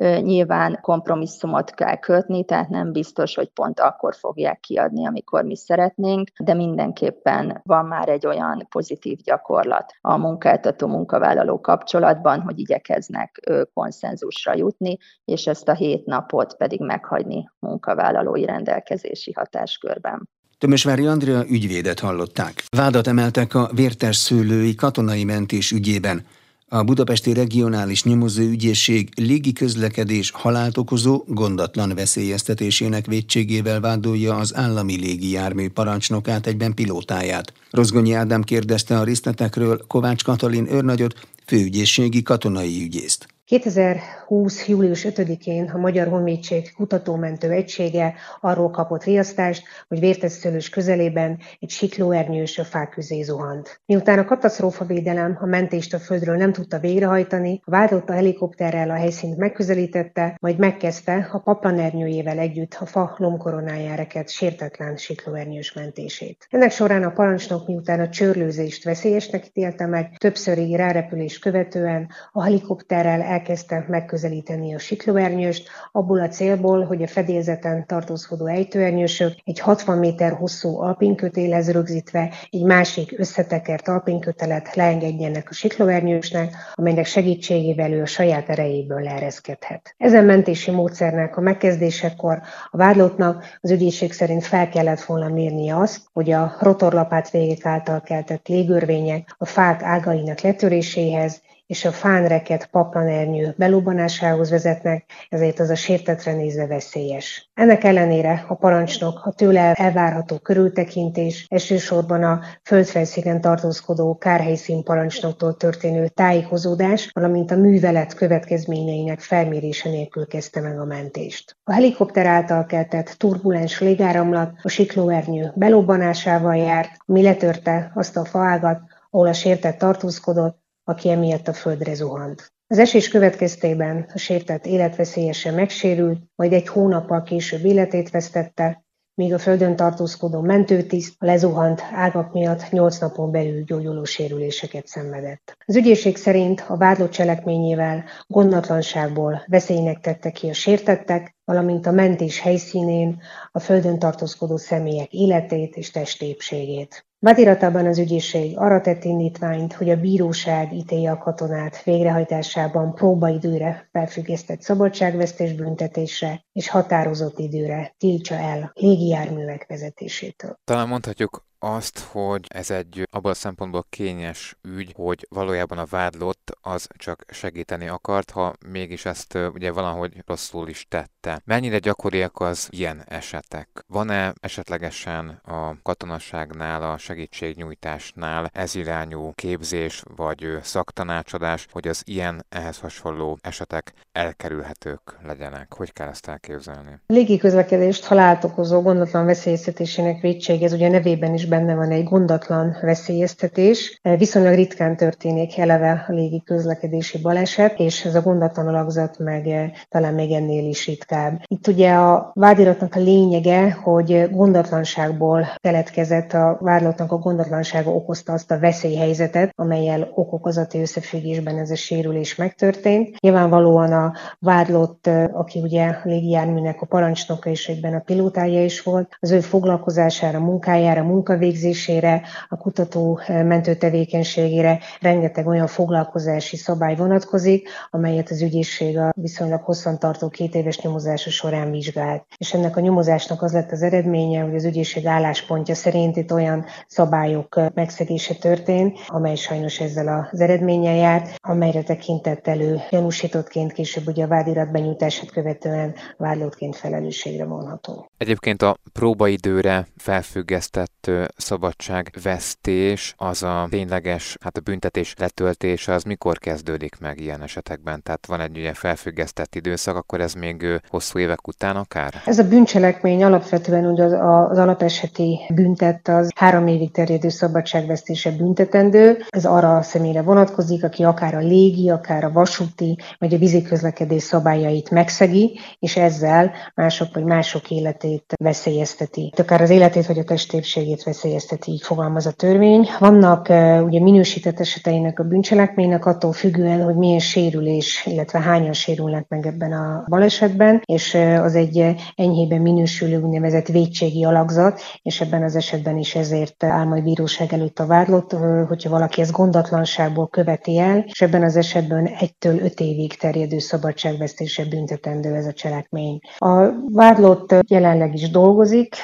Nyilván 0.00 0.78
kompromisszumot 0.80 1.70
kell 1.70 1.96
kötni, 1.96 2.44
tehát 2.44 2.68
nem 2.68 2.92
biztos, 2.92 3.34
hogy 3.34 3.48
pont 3.48 3.80
akkor 3.80 4.14
fogják 4.14 4.60
kiadni, 4.60 5.06
amikor 5.06 5.44
mi 5.44 5.56
szeretnénk, 5.56 6.28
de 6.38 6.54
mindenképpen 6.54 7.60
van 7.64 7.86
már 7.86 8.08
egy 8.08 8.26
olyan 8.26 8.66
pozitív 8.68 9.18
gyakorlat 9.18 9.92
a 10.00 10.16
munkáltató-munkavállaló 10.16 11.60
kapcsolatban, 11.60 12.40
hogy 12.40 12.58
igyekeznek 12.58 13.50
konszenzusra 13.74 14.54
jutni, 14.54 14.96
és 15.24 15.46
ezt 15.46 15.68
a 15.68 15.74
hét 15.74 16.06
napot 16.06 16.56
pedig 16.56 16.80
meghagyni 16.80 17.50
munkavállalói 17.58 18.44
rendelkezési 18.44 19.32
hatáskörben. 19.32 20.28
Tömösvári 20.60 21.06
Andrea 21.06 21.44
ügyvédet 21.48 22.00
hallották. 22.00 22.64
Vádat 22.76 23.06
emeltek 23.06 23.54
a 23.54 23.70
vértes 23.74 24.16
szőlői 24.16 24.74
katonai 24.74 25.24
mentés 25.24 25.70
ügyében. 25.70 26.26
A 26.68 26.82
Budapesti 26.82 27.32
Regionális 27.32 28.04
Nyomozóügyészség 28.04 29.08
légi 29.14 29.52
közlekedés 29.52 30.30
halált 30.30 30.78
okozó 30.78 31.24
gondatlan 31.26 31.94
veszélyeztetésének 31.94 33.06
védségével 33.06 33.80
vádolja 33.80 34.36
az 34.36 34.54
állami 34.54 34.96
légi 34.96 35.30
jármű 35.30 35.68
parancsnokát 35.68 36.46
egyben 36.46 36.74
pilótáját. 36.74 37.52
Rozgonyi 37.70 38.12
Ádám 38.12 38.42
kérdezte 38.42 38.98
a 38.98 39.04
részletekről 39.04 39.84
Kovács 39.86 40.24
Katalin 40.24 40.72
őrnagyot, 40.72 41.26
főügyészségi 41.46 42.22
katonai 42.22 42.82
ügyészt. 42.82 43.26
2020. 43.50 44.68
július 44.68 45.06
5-én 45.08 45.70
a 45.74 45.78
Magyar 45.78 46.08
Honvédség 46.08 46.72
kutatómentő 46.74 47.50
egysége 47.50 48.14
arról 48.40 48.70
kapott 48.70 49.04
riasztást, 49.04 49.62
hogy 49.88 50.00
vértesszőlős 50.00 50.68
közelében 50.68 51.38
egy 51.60 51.70
siklóernyős 51.70 52.58
a 52.58 52.64
fák 52.64 52.90
közé 52.90 53.22
zuhant. 53.22 53.80
Miután 53.86 54.18
a 54.18 54.24
katasztrófavédelem 54.24 55.38
a 55.40 55.46
mentést 55.46 55.94
a 55.94 55.98
földről 55.98 56.36
nem 56.36 56.52
tudta 56.52 56.78
végrehajtani, 56.78 57.60
a 57.64 57.70
vádlott 57.70 58.08
a 58.08 58.12
helikopterrel 58.12 58.90
a 58.90 58.94
helyszínt 58.94 59.36
megközelítette, 59.36 60.36
majd 60.40 60.58
megkezdte 60.58 61.28
a 61.32 61.38
paplanernyőjével 61.38 62.38
együtt 62.38 62.76
a 62.80 62.86
fa 62.86 63.14
lomkoronájára 63.16 64.06
sértetlen 64.26 64.96
siklóernyős 64.96 65.72
mentését. 65.72 66.46
Ennek 66.50 66.70
során 66.70 67.02
a 67.02 67.10
parancsnok 67.10 67.66
miután 67.66 68.00
a 68.00 68.08
csörlőzést 68.08 68.84
veszélyesnek 68.84 69.46
ítélte 69.46 69.86
meg, 69.86 70.16
többszöri 70.18 70.76
rárepülés 70.76 71.38
követően 71.38 72.10
a 72.32 72.42
helikopterrel 72.42 73.22
el 73.22 73.38
elkezdte 73.40 73.84
megközelíteni 73.88 74.74
a 74.74 74.78
siklóernyőst, 74.78 75.68
abból 75.92 76.20
a 76.20 76.28
célból, 76.28 76.84
hogy 76.84 77.02
a 77.02 77.06
fedélzeten 77.06 77.86
tartózkodó 77.86 78.46
ejtőernyősök 78.46 79.32
egy 79.44 79.58
60 79.60 79.98
méter 79.98 80.32
hosszú 80.32 80.80
alpinkötélhez 80.80 81.70
rögzítve 81.70 82.32
egy 82.50 82.62
másik 82.62 83.18
összetekert 83.18 83.88
alpinkötelet 83.88 84.74
leengedjenek 84.74 85.46
a 85.50 85.52
siklóernyősnek, 85.52 86.54
amelynek 86.74 87.06
segítségével 87.06 87.92
ő 87.92 88.02
a 88.02 88.06
saját 88.06 88.48
erejéből 88.48 89.00
leereszkedhet. 89.00 89.94
Ezen 89.98 90.24
mentési 90.24 90.70
módszernek 90.70 91.36
a 91.36 91.40
megkezdésekor 91.40 92.40
a 92.70 92.76
vádlottnak 92.76 93.44
az 93.60 93.70
ügyészség 93.70 94.12
szerint 94.12 94.44
fel 94.44 94.68
kellett 94.68 95.02
volna 95.02 95.28
mérnie 95.28 95.76
azt, 95.76 96.00
hogy 96.12 96.30
a 96.30 96.56
rotorlapát 96.60 97.30
végek 97.30 97.66
által 97.66 98.00
keltett 98.00 98.48
légörvények 98.48 99.34
a 99.38 99.44
fák 99.44 99.82
ágainak 99.82 100.40
letöréséhez 100.40 101.42
és 101.70 101.84
a 101.84 101.92
fánreket 101.92 102.66
paplanernyő 102.66 103.54
belobbanásához 103.56 104.50
vezetnek, 104.50 105.04
ezért 105.28 105.58
az 105.60 105.70
a 105.70 105.74
sértetre 105.74 106.32
nézve 106.32 106.66
veszélyes. 106.66 107.50
Ennek 107.54 107.84
ellenére 107.84 108.44
a 108.48 108.54
parancsnok 108.54 109.20
a 109.24 109.32
tőle 109.32 109.72
elvárható 109.72 110.38
körültekintés, 110.38 111.46
elsősorban 111.48 112.22
a 112.22 112.40
földfelszínen 112.62 113.40
tartózkodó 113.40 114.16
kárhelyszín 114.18 114.82
parancsnoktól 114.82 115.56
történő 115.56 116.08
tájékozódás, 116.08 117.10
valamint 117.12 117.50
a 117.50 117.56
művelet 117.56 118.14
következményeinek 118.14 119.20
felmérése 119.20 119.88
nélkül 119.88 120.26
kezdte 120.26 120.60
meg 120.60 120.80
a 120.80 120.84
mentést. 120.84 121.56
A 121.64 121.72
helikopter 121.72 122.26
által 122.26 122.66
keltett 122.66 123.08
turbulens 123.18 123.80
légáramlat 123.80 124.52
a 124.62 124.68
siklóernyő 124.68 125.52
belobbanásával 125.54 126.56
járt, 126.56 126.90
ami 127.06 127.22
letörte 127.22 127.92
azt 127.94 128.16
a 128.16 128.24
faágat, 128.24 128.80
ahol 129.10 129.26
a 129.26 129.32
sértett 129.32 129.78
tartózkodott, 129.78 130.59
aki 130.84 131.10
emiatt 131.10 131.48
a 131.48 131.52
földre 131.52 131.94
zuhant. 131.94 132.52
Az 132.66 132.78
esés 132.78 133.08
következtében 133.08 134.10
a 134.14 134.18
sértett 134.18 134.66
életveszélyesen 134.66 135.54
megsérült, 135.54 136.20
majd 136.34 136.52
egy 136.52 136.68
hónappal 136.68 137.22
később 137.22 137.64
életét 137.64 138.10
vesztette, 138.10 138.84
míg 139.14 139.32
a 139.32 139.38
földön 139.38 139.76
tartózkodó 139.76 140.40
mentőtiszt 140.40 141.14
a 141.18 141.24
lezuhant 141.24 141.82
ágak 141.92 142.32
miatt 142.32 142.70
8 142.70 142.98
napon 142.98 143.30
belül 143.30 143.62
gyógyuló 143.62 144.04
sérüléseket 144.04 144.86
szenvedett. 144.86 145.56
Az 145.64 145.76
ügyészség 145.76 146.16
szerint 146.16 146.64
a 146.68 146.76
vádlott 146.76 147.10
cselekményével 147.10 148.04
gondatlanságból 148.26 149.44
veszélynek 149.46 150.00
tette 150.00 150.30
ki 150.30 150.48
a 150.48 150.52
sértettek, 150.52 151.36
valamint 151.44 151.86
a 151.86 151.90
mentés 151.90 152.40
helyszínén 152.40 153.20
a 153.52 153.58
földön 153.58 153.98
tartózkodó 153.98 154.56
személyek 154.56 155.12
életét 155.12 155.76
és 155.76 155.90
testépségét. 155.90 157.09
Vádiratában 157.22 157.86
az 157.86 157.98
ügyészség 157.98 158.58
arra 158.58 158.80
tett 158.80 159.04
indítványt, 159.04 159.72
hogy 159.72 159.90
a 159.90 160.00
bíróság 160.00 160.72
ítélje 160.72 161.10
a 161.10 161.18
katonát 161.18 161.82
végrehajtásában 161.82 162.94
próbaidőre 162.94 163.88
felfüggesztett 163.92 164.60
szabadságvesztés 164.60 165.52
büntetésre 165.52 166.44
és 166.52 166.68
határozott 166.68 167.38
időre 167.38 167.94
tiltsa 167.98 168.34
el 168.34 168.70
légijárművek 168.74 169.66
vezetésétől. 169.68 170.58
Talán 170.64 170.88
mondhatjuk 170.88 171.44
azt, 171.60 171.98
hogy 171.98 172.46
ez 172.48 172.70
egy 172.70 173.08
abban 173.10 173.30
a 173.30 173.34
szempontból 173.34 173.86
kényes 173.90 174.56
ügy, 174.62 174.92
hogy 174.96 175.26
valójában 175.30 175.78
a 175.78 175.84
vádlott 175.84 176.56
az 176.60 176.86
csak 176.96 177.24
segíteni 177.28 177.88
akart, 177.88 178.30
ha 178.30 178.52
mégis 178.66 179.04
ezt 179.04 179.38
ugye 179.54 179.72
valahogy 179.72 180.22
rosszul 180.26 180.68
is 180.68 180.86
tette. 180.88 181.42
Mennyire 181.44 181.78
gyakoriak 181.78 182.40
az 182.40 182.68
ilyen 182.70 183.02
esetek? 183.08 183.84
Van-e 183.86 184.32
esetlegesen 184.40 185.28
a 185.28 185.74
katonaságnál, 185.82 186.82
a 186.82 186.98
segítségnyújtásnál 186.98 188.50
ez 188.52 188.74
irányú 188.74 189.32
képzés 189.34 190.02
vagy 190.16 190.58
szaktanácsadás, 190.62 191.66
hogy 191.70 191.88
az 191.88 192.02
ilyen 192.04 192.46
ehhez 192.48 192.78
hasonló 192.78 193.38
esetek 193.40 193.92
elkerülhetők 194.12 195.16
legyenek? 195.22 195.74
Hogy 195.74 195.92
kell 195.92 196.08
ezt 196.08 196.28
elképzelni? 196.28 197.00
Légi 197.06 197.36
közlekedést 197.36 198.04
halált 198.04 198.44
okozó 198.44 198.82
gondatlan 198.82 199.24
veszélyeztetésének 199.24 200.20
védség, 200.20 200.62
ez 200.62 200.72
ugye 200.72 200.88
nevében 200.88 201.34
is 201.34 201.48
benne 201.50 201.74
van 201.74 201.90
egy 201.90 202.04
gondatlan 202.04 202.76
veszélyeztetés. 202.82 204.00
Viszonylag 204.18 204.54
ritkán 204.54 204.96
történik 204.96 205.58
eleve 205.58 206.04
a 206.08 206.12
légi 206.12 206.42
közlekedési 206.44 207.18
baleset, 207.18 207.78
és 207.78 208.04
ez 208.04 208.14
a 208.14 208.20
gondatlan 208.20 208.68
alakzat 208.68 209.18
meg 209.18 209.46
eh, 209.46 209.70
talán 209.88 210.14
még 210.14 210.32
ennél 210.32 210.68
is 210.68 210.86
ritkább. 210.86 211.40
Itt 211.46 211.66
ugye 211.66 211.92
a 211.92 212.30
vádiratnak 212.34 212.94
a 212.94 213.00
lényege, 213.00 213.72
hogy 213.72 214.28
gondatlanságból 214.30 215.46
keletkezett, 215.56 216.32
a 216.32 216.58
vádlottnak 216.60 217.12
a 217.12 217.18
gondatlansága 217.18 217.90
okozta 217.90 218.32
azt 218.32 218.50
a 218.50 218.58
veszélyhelyzetet, 218.58 219.52
amelyel 219.54 220.10
okokozati 220.14 220.80
összefüggésben 220.80 221.58
ez 221.58 221.70
a 221.70 221.76
sérülés 221.76 222.34
megtörtént. 222.34 223.20
Nyilvánvalóan 223.20 223.92
a 223.92 224.12
vádlott, 224.38 225.06
eh, 225.06 225.38
aki 225.38 225.60
ugye 225.60 225.86
a 225.86 226.00
légijárműnek 226.04 226.82
a 226.82 226.86
parancsnoka 226.86 227.50
és 227.50 227.68
egyben 227.68 227.94
a 227.94 228.02
pilótája 228.04 228.64
is 228.64 228.82
volt, 228.82 229.16
az 229.20 229.30
ő 229.30 229.40
foglalkozására, 229.40 230.38
munkájára, 230.40 231.02
munka 231.02 231.36
végzésére, 231.40 232.22
a 232.48 232.56
kutató 232.56 233.18
eh, 233.26 233.44
mentő 233.44 233.74
tevékenységére 233.74 234.78
rengeteg 235.00 235.46
olyan 235.46 235.66
foglalkozási 235.66 236.56
szabály 236.56 236.96
vonatkozik, 236.96 237.68
amelyet 237.90 238.30
az 238.30 238.42
ügyészség 238.42 238.98
a 238.98 239.12
viszonylag 239.16 239.62
hosszantartó 239.62 240.28
két 240.28 240.54
éves 240.54 240.80
nyomozása 240.80 241.30
során 241.30 241.70
vizsgált. 241.70 242.24
És 242.36 242.54
ennek 242.54 242.76
a 242.76 242.80
nyomozásnak 242.80 243.42
az 243.42 243.52
lett 243.52 243.72
az 243.72 243.82
eredménye, 243.82 244.42
hogy 244.42 244.54
az 244.54 244.64
ügyészség 244.64 245.06
álláspontja 245.06 245.74
szerint 245.74 246.16
itt 246.16 246.32
olyan 246.32 246.64
szabályok 246.86 247.56
eh, 247.56 247.66
megszegése 247.74 248.34
történt, 248.34 248.98
amely 249.06 249.34
sajnos 249.34 249.80
ezzel 249.80 250.28
az 250.32 250.40
eredménnyel 250.40 250.96
járt, 250.96 251.34
amelyre 251.38 251.82
tekintett 251.82 252.46
elő 252.46 252.80
gyanúsítottként 252.90 253.72
később 253.72 254.06
ugye 254.06 254.24
a 254.24 254.28
vádirat 254.28 254.70
benyújtását 254.70 255.30
követően 255.30 255.94
vádlottként 256.16 256.76
felelősségre 256.76 257.44
vonható. 257.44 258.10
Egyébként 258.16 258.62
a 258.62 258.76
próbaidőre 258.92 259.86
felfüggesztett 259.96 261.10
szabadságvesztés, 261.36 263.14
az 263.16 263.42
a 263.42 263.66
tényleges, 263.70 264.36
hát 264.40 264.56
a 264.56 264.60
büntetés 264.60 265.14
letöltése, 265.18 265.92
az 265.92 266.02
mikor 266.02 266.38
kezdődik 266.38 266.98
meg 267.00 267.20
ilyen 267.20 267.42
esetekben? 267.42 268.02
Tehát 268.02 268.26
van 268.26 268.40
egy 268.40 268.58
ugye 268.58 268.72
felfüggesztett 268.74 269.54
időszak, 269.54 269.96
akkor 269.96 270.20
ez 270.20 270.32
még 270.32 270.66
hosszú 270.88 271.18
évek 271.18 271.46
után 271.46 271.76
akár? 271.76 272.14
Ez 272.24 272.38
a 272.38 272.48
bűncselekmény 272.48 273.24
alapvetően 273.24 273.86
ugye 273.86 274.04
az, 274.04 274.12
az 274.50 274.58
alapeseti 274.58 275.40
büntet 275.54 276.08
az 276.08 276.28
három 276.34 276.66
évig 276.66 276.90
terjedő 276.90 277.28
szabadságvesztése 277.28 278.30
büntetendő. 278.30 279.24
Ez 279.28 279.44
arra 279.44 279.76
a 279.76 279.82
személyre 279.82 280.22
vonatkozik, 280.22 280.84
aki 280.84 281.02
akár 281.02 281.34
a 281.34 281.38
légi, 281.38 281.90
akár 281.90 282.24
a 282.24 282.32
vasúti, 282.32 282.98
vagy 283.18 283.34
a 283.34 283.38
vízi 283.38 283.62
közlekedés 283.62 284.22
szabályait 284.22 284.90
megszegi, 284.90 285.58
és 285.78 285.96
ezzel 285.96 286.52
mások 286.74 287.14
vagy 287.14 287.24
mások 287.24 287.70
életét 287.70 288.32
veszélyezteti. 288.40 289.32
Akár 289.36 289.60
az 289.60 289.70
életét 289.70 290.06
vagy 290.06 290.18
a 290.18 290.24
testépségét 290.24 291.02
veszélyezteti, 291.02 291.19
így 291.66 291.82
fogalmaz 291.82 292.26
a 292.26 292.32
törvény. 292.32 292.88
Vannak 292.98 293.48
ugye 293.84 294.00
minősített 294.00 294.60
eseteinek 294.60 295.18
a 295.18 295.24
bűncselekménynek 295.24 296.06
attól 296.06 296.32
függően, 296.32 296.82
hogy 296.82 296.94
milyen 296.94 297.18
sérülés, 297.18 298.06
illetve 298.06 298.40
hányan 298.40 298.72
sérülnek 298.72 299.28
meg 299.28 299.46
ebben 299.46 299.72
a 299.72 300.04
balesetben, 300.08 300.82
és 300.84 301.14
az 301.42 301.54
egy 301.54 301.94
enyhében 302.16 302.60
minősülő 302.60 303.20
úgynevezett 303.20 303.66
védségi 303.66 304.24
alakzat, 304.24 304.80
és 305.02 305.20
ebben 305.20 305.42
az 305.42 305.56
esetben 305.56 305.98
is 305.98 306.14
ezért 306.14 306.64
áll 306.64 306.84
majd 306.84 307.02
bíróság 307.02 307.52
előtt 307.52 307.78
a 307.78 307.86
vádlott, 307.86 308.36
hogyha 308.68 308.90
valaki 308.90 309.20
ezt 309.20 309.32
gondatlanságból 309.32 310.28
követi 310.28 310.78
el, 310.78 311.04
és 311.06 311.20
ebben 311.20 311.42
az 311.42 311.56
esetben 311.56 312.06
egytől 312.06 312.58
öt 312.58 312.80
évig 312.80 313.16
terjedő 313.16 313.58
szabadságvesztése 313.58 314.64
büntetendő 314.64 315.34
ez 315.34 315.46
a 315.46 315.52
cselekmény. 315.52 316.18
A 316.38 316.68
vádlott 316.92 317.54
jelenleg 317.68 318.14
is 318.14 318.30
dolgozik, 318.30 318.94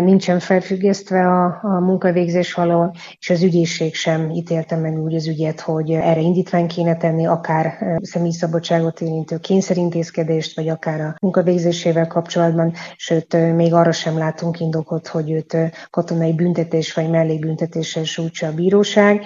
nincsen 0.00 0.38
felfüggesztve 0.38 1.28
a, 1.28 1.51
a 1.62 1.80
munkavégzés 1.80 2.54
való, 2.54 2.94
és 3.18 3.30
az 3.30 3.42
ügyészség 3.42 3.94
sem 3.94 4.30
ítélte 4.30 4.76
meg 4.76 4.98
úgy 4.98 5.14
az 5.14 5.26
ügyet, 5.26 5.60
hogy 5.60 5.90
erre 5.90 6.20
indítvány 6.20 6.66
kéne 6.66 6.96
tenni, 6.96 7.26
akár 7.26 7.96
személyszabadságot 8.00 9.00
érintő 9.00 9.38
kényszerintézkedést, 9.38 10.56
vagy 10.56 10.68
akár 10.68 11.00
a 11.00 11.14
munkavégzésével 11.20 12.06
kapcsolatban, 12.06 12.72
sőt, 12.96 13.54
még 13.54 13.74
arra 13.74 13.92
sem 13.92 14.18
látunk 14.18 14.60
indokot, 14.60 15.06
hogy 15.06 15.30
őt 15.30 15.56
katonai 15.90 16.32
büntetés 16.32 16.94
vagy 16.94 17.10
mellébüntetéssel 17.10 18.04
sújtsa 18.04 18.46
a 18.46 18.54
bíróság 18.54 19.24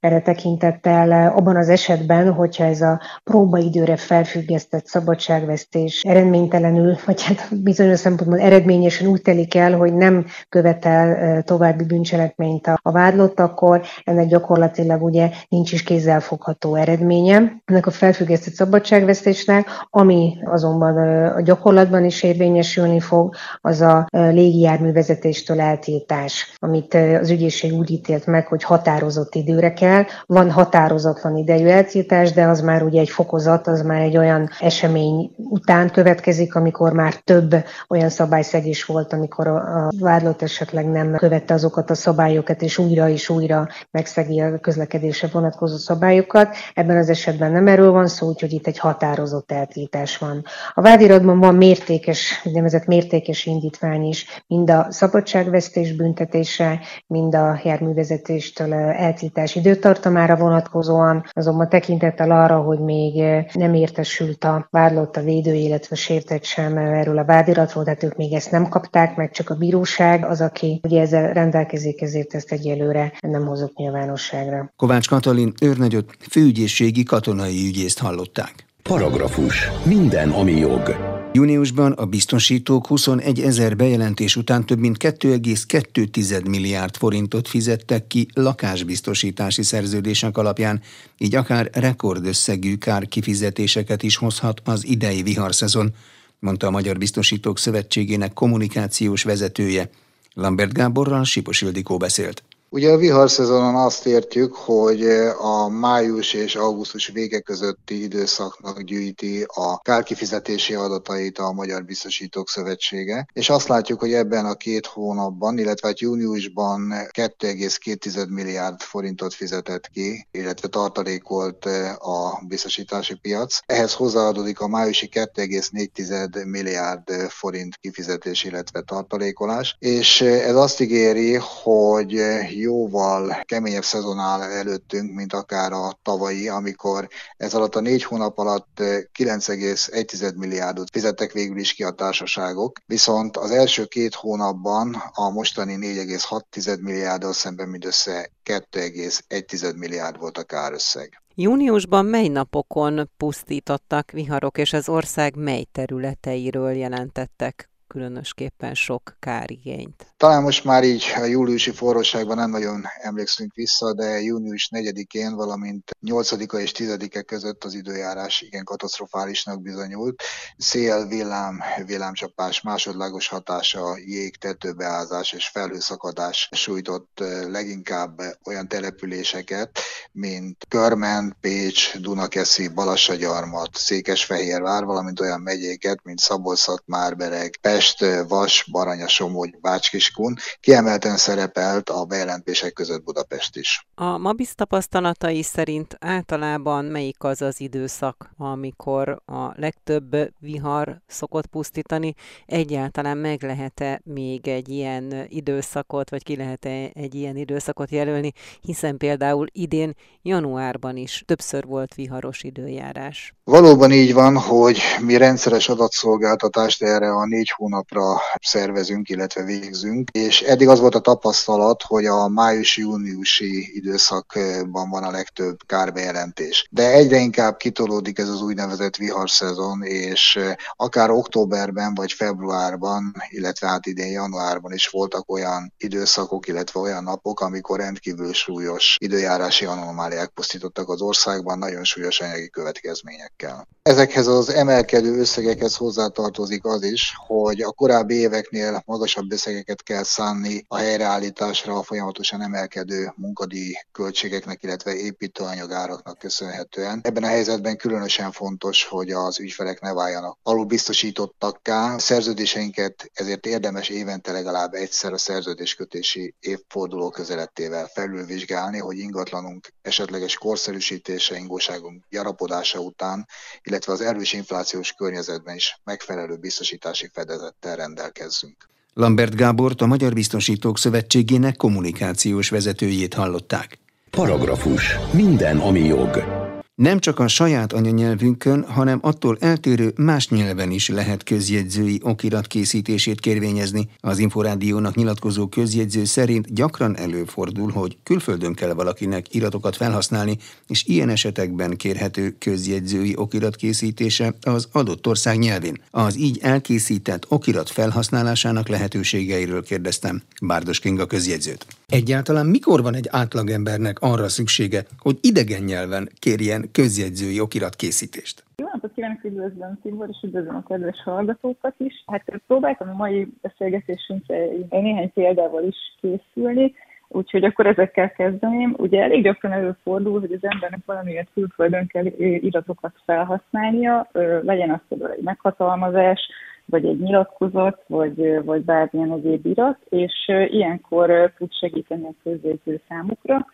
erre 0.00 0.20
tekintettel 0.20 1.12
eh, 1.12 1.36
abban 1.36 1.56
az 1.56 1.68
esetben, 1.68 2.32
hogyha 2.32 2.64
ez 2.64 2.80
a 2.80 3.00
próbaidőre 3.24 3.96
felfüggesztett 3.96 4.86
szabadságvesztés 4.86 6.02
eredménytelenül, 6.02 6.96
vagy 7.06 7.22
hát 7.22 7.62
bizonyos 7.62 7.98
szempontból 7.98 8.40
eredményesen 8.40 9.06
úgy 9.06 9.22
telik 9.22 9.54
el, 9.54 9.76
hogy 9.76 9.94
nem 9.94 10.26
követel 10.48 11.14
eh, 11.14 11.42
további 11.42 11.84
bűncselekményt 11.84 12.66
a 12.66 12.90
vádlott, 12.90 13.40
akkor 13.40 13.82
ennek 14.04 14.26
gyakorlatilag 14.26 15.02
ugye 15.02 15.30
nincs 15.48 15.72
is 15.72 15.82
kézzelfogható 15.82 16.74
eredménye. 16.74 17.62
Ennek 17.64 17.86
a 17.86 17.90
felfüggesztett 17.90 18.54
szabadságvesztésnek, 18.54 19.66
ami 19.90 20.36
azonban 20.44 20.98
eh, 20.98 21.36
a 21.36 21.40
gyakorlatban 21.40 22.04
is 22.04 22.22
érvényesülni 22.22 23.00
fog, 23.00 23.34
az 23.60 23.80
a 23.80 24.06
légijárművezetéstől 24.10 25.60
eltiltás, 25.60 26.54
amit 26.58 26.94
az 26.94 27.30
ügyészség 27.30 27.72
úgy 27.72 27.90
ítélt 27.90 28.26
meg, 28.26 28.46
hogy 28.46 28.62
határozott 28.62 29.34
időre 29.34 29.72
el. 29.80 30.06
Van 30.26 30.50
határozatlan 30.50 31.36
idejű 31.36 31.66
eltiltás, 31.66 32.32
de 32.32 32.44
az 32.44 32.60
már 32.60 32.82
ugye 32.82 33.00
egy 33.00 33.10
fokozat, 33.10 33.66
az 33.66 33.82
már 33.82 34.00
egy 34.00 34.16
olyan 34.16 34.50
esemény 34.60 35.30
után 35.36 35.90
következik, 35.90 36.54
amikor 36.54 36.92
már 36.92 37.14
több 37.14 37.54
olyan 37.88 38.08
szabályszegés 38.08 38.84
volt, 38.84 39.12
amikor 39.12 39.46
a 39.46 39.90
vádlott 40.00 40.42
esetleg 40.42 40.86
nem 40.86 41.14
követte 41.14 41.54
azokat 41.54 41.90
a 41.90 41.94
szabályokat, 41.94 42.62
és 42.62 42.78
újra 42.78 43.08
és 43.08 43.28
újra 43.28 43.68
megszegi 43.90 44.40
a 44.40 44.58
közlekedésre 44.58 45.28
vonatkozó 45.32 45.76
szabályokat. 45.76 46.56
Ebben 46.74 46.96
az 46.96 47.08
esetben 47.08 47.52
nem 47.52 47.66
erről 47.66 47.90
van 47.90 48.06
szó, 48.06 48.28
úgyhogy 48.28 48.52
itt 48.52 48.66
egy 48.66 48.78
határozott 48.78 49.52
eltiltás 49.52 50.18
van. 50.18 50.44
A 50.74 50.80
vádiratban 50.80 51.38
van 51.38 51.54
mértékes, 51.54 52.40
úgynevezett 52.44 52.86
mértékes 52.86 53.46
indítvány 53.46 54.04
is, 54.04 54.44
mind 54.46 54.70
a 54.70 54.86
szabadságvesztés 54.90 55.92
büntetése, 55.92 56.80
mind 57.06 57.34
a 57.34 57.60
járművezetéstől 57.64 58.72
eltiltás 58.74 59.54
időtartamára 59.66 60.36
vonatkozóan, 60.36 61.24
azonban 61.30 61.68
tekintettel 61.68 62.30
arra, 62.30 62.56
hogy 62.56 62.78
még 62.78 63.18
eh, 63.18 63.44
nem 63.52 63.74
értesült 63.74 64.44
a 64.44 64.66
vádlott, 64.70 65.16
a 65.16 65.22
védő, 65.22 65.54
illetve 65.54 65.96
sértett 65.96 66.44
sem 66.44 66.76
eh, 66.76 66.98
erről 67.00 67.18
a 67.18 67.24
vádiratról, 67.24 67.84
tehát 67.84 68.02
ők 68.02 68.16
még 68.16 68.32
ezt 68.32 68.50
nem 68.50 68.68
kapták, 68.68 69.16
meg 69.16 69.30
csak 69.30 69.50
a 69.50 69.54
bíróság 69.54 70.24
az, 70.24 70.40
aki 70.40 70.80
ugye 70.82 71.00
ezzel 71.00 71.32
rendelkezik, 71.32 72.02
ezért 72.02 72.34
ezt 72.34 72.52
egyelőre 72.52 73.12
nem 73.20 73.46
hozott 73.46 73.76
nyilvánosságra. 73.76 74.72
Kovács 74.76 75.08
Katalin 75.08 75.52
őrnagyot 75.62 76.16
főügyészségi 76.30 77.02
katonai 77.02 77.66
ügyészt 77.66 77.98
hallották. 77.98 78.54
Paragrafus. 78.82 79.70
Minden, 79.84 80.30
ami 80.30 80.52
jog. 80.52 81.15
Júniusban 81.36 81.92
a 81.92 82.04
biztosítók 82.04 82.86
21 82.86 83.40
ezer 83.40 83.76
bejelentés 83.76 84.36
után 84.36 84.66
több 84.66 84.78
mint 84.78 84.96
2,2 85.00 86.48
milliárd 86.48 86.96
forintot 86.96 87.48
fizettek 87.48 88.06
ki 88.06 88.26
lakásbiztosítási 88.34 89.62
szerződések 89.62 90.38
alapján, 90.38 90.82
így 91.18 91.34
akár 91.34 91.70
rekordösszegű 91.72 92.76
kár 92.76 93.08
kifizetéseket 93.08 94.02
is 94.02 94.16
hozhat 94.16 94.60
az 94.64 94.86
idei 94.86 95.22
viharszezon, 95.22 95.94
mondta 96.38 96.66
a 96.66 96.70
Magyar 96.70 96.98
Biztosítók 96.98 97.58
Szövetségének 97.58 98.32
kommunikációs 98.32 99.22
vezetője. 99.22 99.90
Lambert 100.34 100.72
Gáborral 100.72 101.24
Sipos 101.24 101.60
Ildikó 101.60 101.96
beszélt. 101.96 102.42
Ugye 102.68 102.90
a 102.92 102.96
viharszezonon 102.96 103.74
azt 103.74 104.06
értjük, 104.06 104.54
hogy 104.54 105.06
a 105.38 105.68
május 105.68 106.32
és 106.32 106.54
augusztus 106.54 107.08
vége 107.08 107.40
közötti 107.40 108.02
időszaknak 108.02 108.80
gyűjti 108.80 109.44
a 109.46 109.78
kárkifizetési 109.78 110.74
adatait 110.74 111.38
a 111.38 111.52
Magyar 111.52 111.84
Biztosítók 111.84 112.48
Szövetsége, 112.48 113.26
és 113.32 113.50
azt 113.50 113.68
látjuk, 113.68 114.00
hogy 114.00 114.12
ebben 114.12 114.46
a 114.46 114.54
két 114.54 114.86
hónapban, 114.86 115.58
illetve 115.58 115.88
hát 115.88 116.00
júniusban 116.00 116.92
2,2 117.12 118.28
milliárd 118.28 118.80
forintot 118.80 119.34
fizetett 119.34 119.88
ki, 119.88 120.26
illetve 120.30 120.68
tartalékolt 120.68 121.64
a 121.98 122.42
biztosítási 122.48 123.14
piac. 123.14 123.58
Ehhez 123.66 123.92
hozzáadódik 123.92 124.60
a 124.60 124.68
májusi 124.68 125.08
2,4 125.12 126.44
milliárd 126.44 127.10
forint 127.28 127.76
kifizetés, 127.76 128.44
illetve 128.44 128.80
tartalékolás, 128.80 129.76
és 129.78 130.20
ez 130.20 130.54
azt 130.54 130.80
ígéri, 130.80 131.34
hogy 131.34 132.22
jóval 132.58 133.42
keményebb 133.44 133.84
szezon 133.84 134.18
áll 134.18 134.40
előttünk, 134.40 135.12
mint 135.12 135.32
akár 135.32 135.72
a 135.72 135.98
tavalyi, 136.02 136.48
amikor 136.48 137.08
ez 137.36 137.54
alatt 137.54 137.74
a 137.74 137.80
négy 137.80 138.02
hónap 138.02 138.38
alatt 138.38 138.76
9,1 138.78 140.36
milliárdot 140.36 140.90
fizettek 140.90 141.32
végül 141.32 141.58
is 141.58 141.72
ki 141.72 141.82
a 141.82 141.90
társaságok, 141.90 142.78
viszont 142.86 143.36
az 143.36 143.50
első 143.50 143.84
két 143.84 144.14
hónapban 144.14 145.02
a 145.12 145.30
mostani 145.30 145.76
4,6 145.80 146.80
milliárddal 146.80 147.32
szemben 147.32 147.68
mindössze 147.68 148.30
2,1 148.44 149.76
milliárd 149.76 150.18
volt 150.18 150.38
a 150.38 150.42
kárösszeg. 150.42 151.22
Júniusban 151.34 152.04
mely 152.04 152.28
napokon 152.28 153.10
pusztítottak 153.16 154.10
viharok, 154.10 154.58
és 154.58 154.72
az 154.72 154.88
ország 154.88 155.36
mely 155.36 155.66
területeiről 155.72 156.72
jelentettek 156.72 157.70
különösképpen 157.88 158.74
sok 158.74 159.16
kárigényt. 159.18 160.06
Talán 160.16 160.42
most 160.42 160.64
már 160.64 160.84
így 160.84 161.04
a 161.16 161.24
júliusi 161.24 161.70
forróságban 161.70 162.36
nem 162.36 162.50
nagyon 162.50 162.84
emlékszünk 163.02 163.54
vissza, 163.54 163.92
de 163.92 164.20
június 164.20 164.70
4-én, 164.74 165.34
valamint 165.34 165.90
8-a 166.06 166.56
és 166.56 166.72
10-e 166.76 167.22
között 167.22 167.64
az 167.64 167.74
időjárás 167.74 168.40
igen 168.40 168.64
katasztrofálisnak 168.64 169.62
bizonyult. 169.62 170.22
Szél, 170.56 171.06
villám, 171.06 171.60
villámcsapás, 171.86 172.60
másodlagos 172.60 173.28
hatása, 173.28 173.96
jég, 174.04 174.36
tetőbeázás 174.36 175.32
és 175.32 175.48
felhőszakadás 175.48 176.48
sújtott 176.52 177.22
leginkább 177.50 178.20
olyan 178.44 178.68
településeket, 178.68 179.78
mint 180.12 180.64
Körmen, 180.68 181.36
Pécs, 181.40 181.98
Dunakeszi, 181.98 182.68
Balassagyarmat, 182.68 183.74
Székesfehérvár, 183.74 184.84
valamint 184.84 185.20
olyan 185.20 185.40
megyéket, 185.40 185.98
mint 186.02 186.18
Szabolszat, 186.18 186.82
Márbereg, 186.86 187.56
Pest, 187.76 188.04
Vas, 188.28 188.68
Baranya, 188.72 189.08
Somogy, 189.08 189.58
Bácskiskun. 189.60 190.34
Kiemelten 190.60 191.16
szerepelt 191.16 191.88
a 191.88 192.04
bejelentések 192.04 192.72
között 192.72 193.04
Budapest 193.04 193.56
is. 193.56 193.86
A 193.94 194.18
Mabisz 194.18 194.54
tapasztalatai 194.54 195.42
szerint 195.42 195.96
általában 196.00 196.84
melyik 196.84 197.24
az 197.24 197.42
az 197.42 197.60
időszak, 197.60 198.30
amikor 198.36 199.22
a 199.26 199.52
legtöbb 199.54 200.16
vihar 200.38 201.00
szokott 201.06 201.46
pusztítani? 201.46 202.14
Egyáltalán 202.46 203.16
meg 203.16 203.42
lehet-e 203.42 204.00
még 204.04 204.48
egy 204.48 204.68
ilyen 204.68 205.26
időszakot, 205.28 206.10
vagy 206.10 206.22
ki 206.22 206.36
lehet-e 206.36 206.90
egy 206.94 207.14
ilyen 207.14 207.36
időszakot 207.36 207.90
jelölni, 207.90 208.32
hiszen 208.60 208.96
például 208.96 209.46
idén 209.52 209.94
januárban 210.22 210.96
is 210.96 211.22
többször 211.26 211.64
volt 211.64 211.94
viharos 211.94 212.42
időjárás. 212.42 213.34
Valóban 213.44 213.92
így 213.92 214.14
van, 214.14 214.36
hogy 214.38 214.78
mi 215.00 215.16
rendszeres 215.16 215.68
adatszolgáltatást 215.68 216.82
erre 216.82 217.10
a 217.10 217.26
négy 217.26 217.50
hónapra 217.66 218.20
szervezünk, 218.40 219.08
illetve 219.08 219.44
végzünk, 219.44 220.10
és 220.10 220.40
eddig 220.40 220.68
az 220.68 220.80
volt 220.80 220.94
a 220.94 221.00
tapasztalat, 221.00 221.82
hogy 221.82 222.06
a 222.06 222.28
május-júniusi 222.28 223.76
időszakban 223.76 224.90
van 224.90 225.02
a 225.02 225.10
legtöbb 225.10 225.56
kárbejelentés. 225.66 226.68
De 226.70 226.92
egyre 226.92 227.16
inkább 227.16 227.56
kitolódik 227.56 228.18
ez 228.18 228.28
az 228.28 228.42
úgynevezett 228.42 228.96
viharszezon, 228.96 229.82
és 229.82 230.38
akár 230.76 231.10
októberben 231.10 231.94
vagy 231.94 232.12
februárban, 232.12 233.14
illetve 233.28 233.66
hát 233.68 233.86
idén 233.86 234.10
januárban 234.10 234.72
is 234.72 234.88
voltak 234.88 235.30
olyan 235.30 235.72
időszakok, 235.78 236.48
illetve 236.48 236.80
olyan 236.80 237.02
napok, 237.02 237.40
amikor 237.40 237.78
rendkívül 237.78 238.32
súlyos 238.32 238.96
időjárási 239.00 239.64
anomáliák 239.64 240.28
pusztítottak 240.28 240.88
az 240.88 241.00
országban, 241.00 241.58
nagyon 241.58 241.84
súlyos 241.84 242.20
anyagi 242.20 242.50
következményekkel. 242.50 243.68
Ezekhez 243.82 244.26
az 244.26 244.48
emelkedő 244.48 245.18
összegekhez 245.18 245.76
hozzátartozik 245.76 246.64
az 246.64 246.82
is, 246.82 247.12
hogy 247.26 247.55
a 247.62 247.72
korábbi 247.72 248.14
éveknél 248.14 248.82
magasabb 248.86 249.32
összegeket 249.32 249.82
kell 249.82 250.02
szánni 250.02 250.64
a 250.68 250.76
helyreállításra 250.76 251.78
a 251.78 251.82
folyamatosan 251.82 252.42
emelkedő 252.42 253.12
munkadíj 253.16 253.74
költségeknek, 253.92 254.62
illetve 254.62 254.94
építőanyagáraknak 254.94 256.18
köszönhetően. 256.18 257.00
Ebben 257.02 257.22
a 257.22 257.26
helyzetben 257.26 257.76
különösen 257.76 258.32
fontos, 258.32 258.84
hogy 258.84 259.10
az 259.10 259.40
ügyfelek 259.40 259.80
ne 259.80 259.92
váljanak 259.92 260.38
alulbiztosítottakká. 260.42 261.98
Szerződéseinket 261.98 263.10
ezért 263.12 263.46
érdemes 263.46 263.88
évente 263.88 264.32
legalább 264.32 264.72
egyszer 264.72 265.12
a 265.12 265.18
szerződéskötési 265.18 266.34
évforduló 266.40 267.10
közelettével 267.10 267.86
felülvizsgálni, 267.86 268.78
hogy 268.78 268.98
ingatlanunk 268.98 269.68
esetleges 269.82 270.36
korszerűsítése, 270.36 271.36
ingóságunk 271.36 272.04
gyarapodása 272.10 272.80
után, 272.80 273.26
illetve 273.62 273.92
az 273.92 274.00
erős 274.00 274.32
inflációs 274.32 274.92
környezetben 274.92 275.54
is 275.54 275.80
megfelelő 275.84 276.36
biztosítási 276.36 277.08
fedezettel 277.46 277.76
rendelkezzünk. 277.76 278.68
Lambert 278.94 279.34
Gábort 279.34 279.80
a 279.80 279.86
Magyar 279.86 280.12
Biztosítók 280.12 280.78
Szövetségének 280.78 281.56
kommunikációs 281.56 282.48
vezetőjét 282.48 283.14
hallották. 283.14 283.78
Paragrafus. 284.10 284.96
Minden, 285.12 285.58
ami 285.58 285.80
jog. 285.80 286.45
Nem 286.76 286.98
csak 286.98 287.18
a 287.18 287.28
saját 287.28 287.72
anyanyelvünkön, 287.72 288.64
hanem 288.64 288.98
attól 289.02 289.36
eltérő 289.40 289.92
más 289.96 290.28
nyelven 290.28 290.70
is 290.70 290.88
lehet 290.88 291.22
közjegyzői 291.22 292.00
okirat 292.02 292.46
készítését 292.46 293.20
kérvényezni. 293.20 293.88
Az 294.00 294.18
Inforádiónak 294.18 294.94
nyilatkozó 294.94 295.46
közjegyző 295.46 296.04
szerint 296.04 296.54
gyakran 296.54 296.96
előfordul, 296.96 297.70
hogy 297.70 297.96
külföldön 298.02 298.54
kell 298.54 298.72
valakinek 298.72 299.34
iratokat 299.34 299.76
felhasználni, 299.76 300.36
és 300.68 300.84
ilyen 300.84 301.08
esetekben 301.08 301.76
kérhető 301.76 302.36
közjegyzői 302.38 303.12
okirat 303.16 303.56
készítése 303.56 304.34
az 304.40 304.68
adott 304.72 305.06
ország 305.06 305.38
nyelvén. 305.38 305.80
Az 305.90 306.18
így 306.18 306.38
elkészített 306.42 307.26
okirat 307.28 307.70
felhasználásának 307.70 308.68
lehetőségeiről 308.68 309.62
kérdeztem 309.62 310.22
Bárdos 310.42 310.78
Kinga 310.78 311.06
közjegyzőt. 311.06 311.66
Egyáltalán 311.92 312.46
mikor 312.46 312.82
van 312.82 312.94
egy 312.94 313.08
átlagembernek 313.10 313.96
arra 314.00 314.28
szüksége, 314.28 314.82
hogy 314.98 315.18
idegen 315.20 315.62
nyelven 315.62 316.08
kérjen 316.18 316.68
közjegyzői 316.72 317.40
okirat 317.40 317.74
készítést. 317.74 318.44
Jó 318.56 318.66
napot 318.72 318.92
kívánok, 318.94 319.24
üdvözlöm 319.24 319.78
Tibor, 319.82 320.08
és 320.10 320.18
üdvözlöm 320.22 320.56
a 320.56 320.62
kedves 320.68 321.02
hallgatókat 321.04 321.74
is. 321.78 322.04
Hát 322.06 322.24
próbáltam 322.46 322.88
a 322.88 322.92
mai 322.92 323.28
beszélgetésünkre 323.42 324.36
néhány 324.70 325.12
példával 325.12 325.64
is 325.64 325.76
készülni, 326.00 326.74
Úgyhogy 327.08 327.44
akkor 327.44 327.66
ezekkel 327.66 328.10
kezdeném. 328.10 328.74
Ugye 328.78 329.02
elég 329.02 329.22
gyakran 329.22 329.52
előfordul, 329.52 330.20
hogy 330.20 330.32
az 330.32 330.50
embernek 330.50 330.80
valamiért 330.86 331.28
külföldön 331.34 331.86
kell 331.86 332.04
iratokat 332.18 332.92
felhasználnia, 333.04 334.08
legyen 334.42 334.70
az 334.70 334.80
például 334.88 335.10
egy 335.10 335.22
meghatalmazás, 335.22 336.20
vagy 336.66 336.84
egy 336.86 337.00
nyilatkozat, 337.00 337.82
vagy, 337.86 338.44
vagy 338.44 338.62
bármilyen 338.62 339.12
egyéb 339.12 339.46
irat, 339.46 339.78
és 339.88 340.28
ilyenkor 340.28 341.32
tud 341.38 341.52
segíteni 341.52 342.04
a 342.04 342.14
közjegyző 342.22 342.80
számukra 342.88 343.46